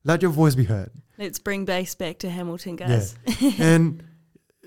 let 0.03 0.21
your 0.21 0.31
voice 0.31 0.55
be 0.55 0.63
heard. 0.65 0.91
Let's 1.17 1.39
bring 1.39 1.65
bass 1.65 1.93
back 1.95 2.19
to 2.19 2.29
Hamilton, 2.29 2.75
guys. 2.77 3.15
and 3.59 4.03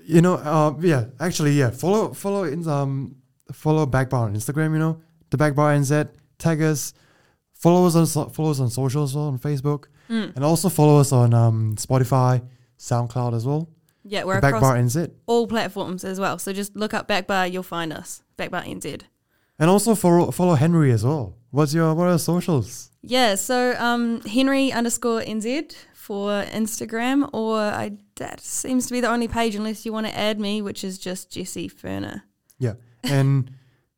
you 0.05 0.21
know, 0.21 0.35
uh, 0.35 0.73
yeah, 0.79 1.05
actually, 1.19 1.51
yeah, 1.53 1.71
follow 1.71 2.13
follow 2.13 2.43
in 2.43 2.67
um 2.67 3.15
follow 3.51 3.85
Backbar 3.85 4.21
on 4.27 4.35
Instagram. 4.35 4.73
You 4.73 4.79
know, 4.79 5.01
the 5.29 5.37
Backbar 5.37 5.77
NZ. 5.77 6.09
Tag 6.37 6.61
us. 6.61 6.93
Follow 7.53 7.87
us 7.87 7.95
on 7.95 8.05
so- 8.05 8.29
follow 8.29 8.51
us 8.51 8.59
on 8.59 8.69
socials 8.69 9.11
as 9.13 9.17
on 9.17 9.39
Facebook, 9.39 9.85
Mm. 10.09 10.35
and 10.35 10.43
also 10.45 10.69
follow 10.69 10.99
us 10.99 11.11
on 11.11 11.33
um 11.33 11.75
Spotify, 11.77 12.41
SoundCloud 12.77 13.33
as 13.35 13.45
well. 13.45 13.69
Yeah, 14.03 14.23
we're 14.23 14.39
the 14.39 14.47
across 14.47 14.61
bar 14.61 14.75
NZ. 14.77 15.11
all 15.25 15.47
platforms 15.47 16.03
as 16.03 16.19
well. 16.19 16.37
So 16.37 16.53
just 16.53 16.75
look 16.75 16.93
up 16.93 17.07
Backbar, 17.07 17.51
you'll 17.51 17.63
find 17.63 17.91
us. 17.91 18.21
Backbar 18.37 18.65
NZ. 18.67 19.01
And 19.57 19.69
also 19.69 19.95
follow 19.95 20.31
follow 20.31 20.55
Henri 20.55 20.91
as 20.91 21.03
well. 21.03 21.35
What's 21.51 21.73
your 21.73 21.95
what 21.95 22.03
are 22.05 22.09
your 22.09 22.19
socials? 22.19 22.91
Yeah, 23.01 23.35
so 23.35 23.75
um, 23.79 24.21
Henri 24.21 24.71
underscore 24.71 25.21
NZ 25.21 25.75
for 25.93 26.43
Instagram, 26.53 27.29
or 27.33 27.57
I 27.59 27.91
that 28.17 28.41
seems 28.41 28.87
to 28.87 28.93
be 28.93 28.99
the 29.01 29.09
only 29.09 29.27
page 29.27 29.55
unless 29.55 29.85
you 29.85 29.93
want 29.93 30.07
to 30.07 30.17
add 30.17 30.39
me, 30.39 30.61
which 30.61 30.83
is 30.83 30.97
just 30.97 31.31
Jessie 31.31 31.69
Ferner. 31.69 32.23
Yeah. 32.59 32.73
And 33.03 33.51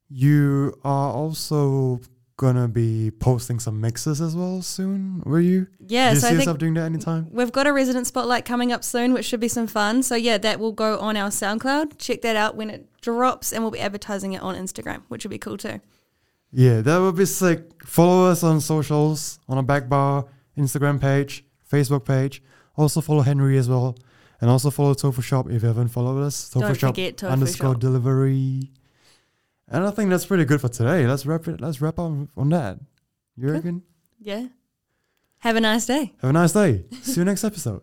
you 0.09 0.73
are 0.83 1.11
also 1.11 1.99
gonna 2.37 2.67
be 2.67 3.11
posting 3.11 3.59
some 3.59 3.81
mixes 3.81 4.21
as 4.21 4.35
well 4.35 4.61
soon, 4.61 5.21
were 5.25 5.39
you? 5.39 5.67
Yeah, 5.87 6.09
Do 6.09 6.15
you 6.15 6.21
so 6.21 6.27
see 6.27 6.33
I 6.33 6.37
yourself 6.37 6.57
doing 6.59 6.75
that 6.75 6.83
anytime? 6.85 7.27
we've 7.31 7.51
got 7.51 7.65
a 7.67 7.73
resident 7.73 8.05
spotlight 8.07 8.45
coming 8.45 8.71
up 8.71 8.83
soon, 8.83 9.11
which 9.13 9.25
should 9.25 9.39
be 9.39 9.47
some 9.47 9.67
fun. 9.67 10.03
So 10.03 10.15
yeah, 10.15 10.37
that 10.37 10.59
will 10.59 10.71
go 10.71 10.99
on 10.99 11.17
our 11.17 11.29
SoundCloud. 11.29 11.97
Check 11.97 12.21
that 12.21 12.35
out 12.35 12.55
when 12.55 12.69
it 12.69 12.87
drops, 13.01 13.51
and 13.51 13.63
we'll 13.63 13.71
be 13.71 13.79
advertising 13.79 14.33
it 14.33 14.41
on 14.41 14.55
Instagram, 14.55 15.01
which 15.07 15.23
will 15.23 15.31
be 15.31 15.39
cool 15.39 15.57
too. 15.57 15.81
Yeah, 16.51 16.81
that 16.81 16.99
would 16.99 17.15
be 17.15 17.25
sick. 17.25 17.83
Follow 17.85 18.29
us 18.29 18.43
on 18.43 18.61
socials, 18.61 19.39
on 19.49 19.57
our 19.57 19.63
back 19.63 19.89
bar, 19.89 20.25
Instagram 20.57 21.01
page, 21.01 21.43
Facebook 21.69 22.05
page. 22.05 22.41
Also 22.77 23.01
follow 23.01 23.21
Henri 23.21 23.57
as 23.57 23.67
well. 23.67 23.97
And 24.39 24.51
also 24.51 24.69
follow 24.69 24.93
Tofu 24.93 25.23
Shop 25.23 25.49
if 25.49 25.63
you 25.63 25.67
haven't 25.67 25.87
followed 25.87 26.21
us. 26.21 26.49
Tofu 26.49 26.67
Don't 26.67 26.77
Shop 26.77 26.89
forget 26.93 27.17
Tofu 27.17 27.33
underscore 27.33 27.73
Shop. 27.73 27.79
delivery. 27.81 28.71
And 29.69 29.85
I 29.85 29.91
think 29.91 30.09
that's 30.09 30.25
pretty 30.25 30.45
good 30.45 30.61
for 30.61 30.69
today. 30.69 31.05
Let's 31.07 31.25
wrap 31.25 31.47
it 31.47 31.59
let's 31.61 31.81
wrap 31.81 31.99
up 31.99 32.11
on 32.37 32.49
that. 32.49 32.79
You 33.35 33.43
Cool. 33.47 33.53
reckon? 33.53 33.83
Yeah. 34.19 34.47
Have 35.39 35.55
a 35.55 35.61
nice 35.61 35.85
day. 35.85 36.13
Have 36.21 36.29
a 36.29 36.33
nice 36.33 36.53
day. 36.53 36.85
See 37.03 37.19
you 37.21 37.25
next 37.25 37.43
episode. 37.43 37.81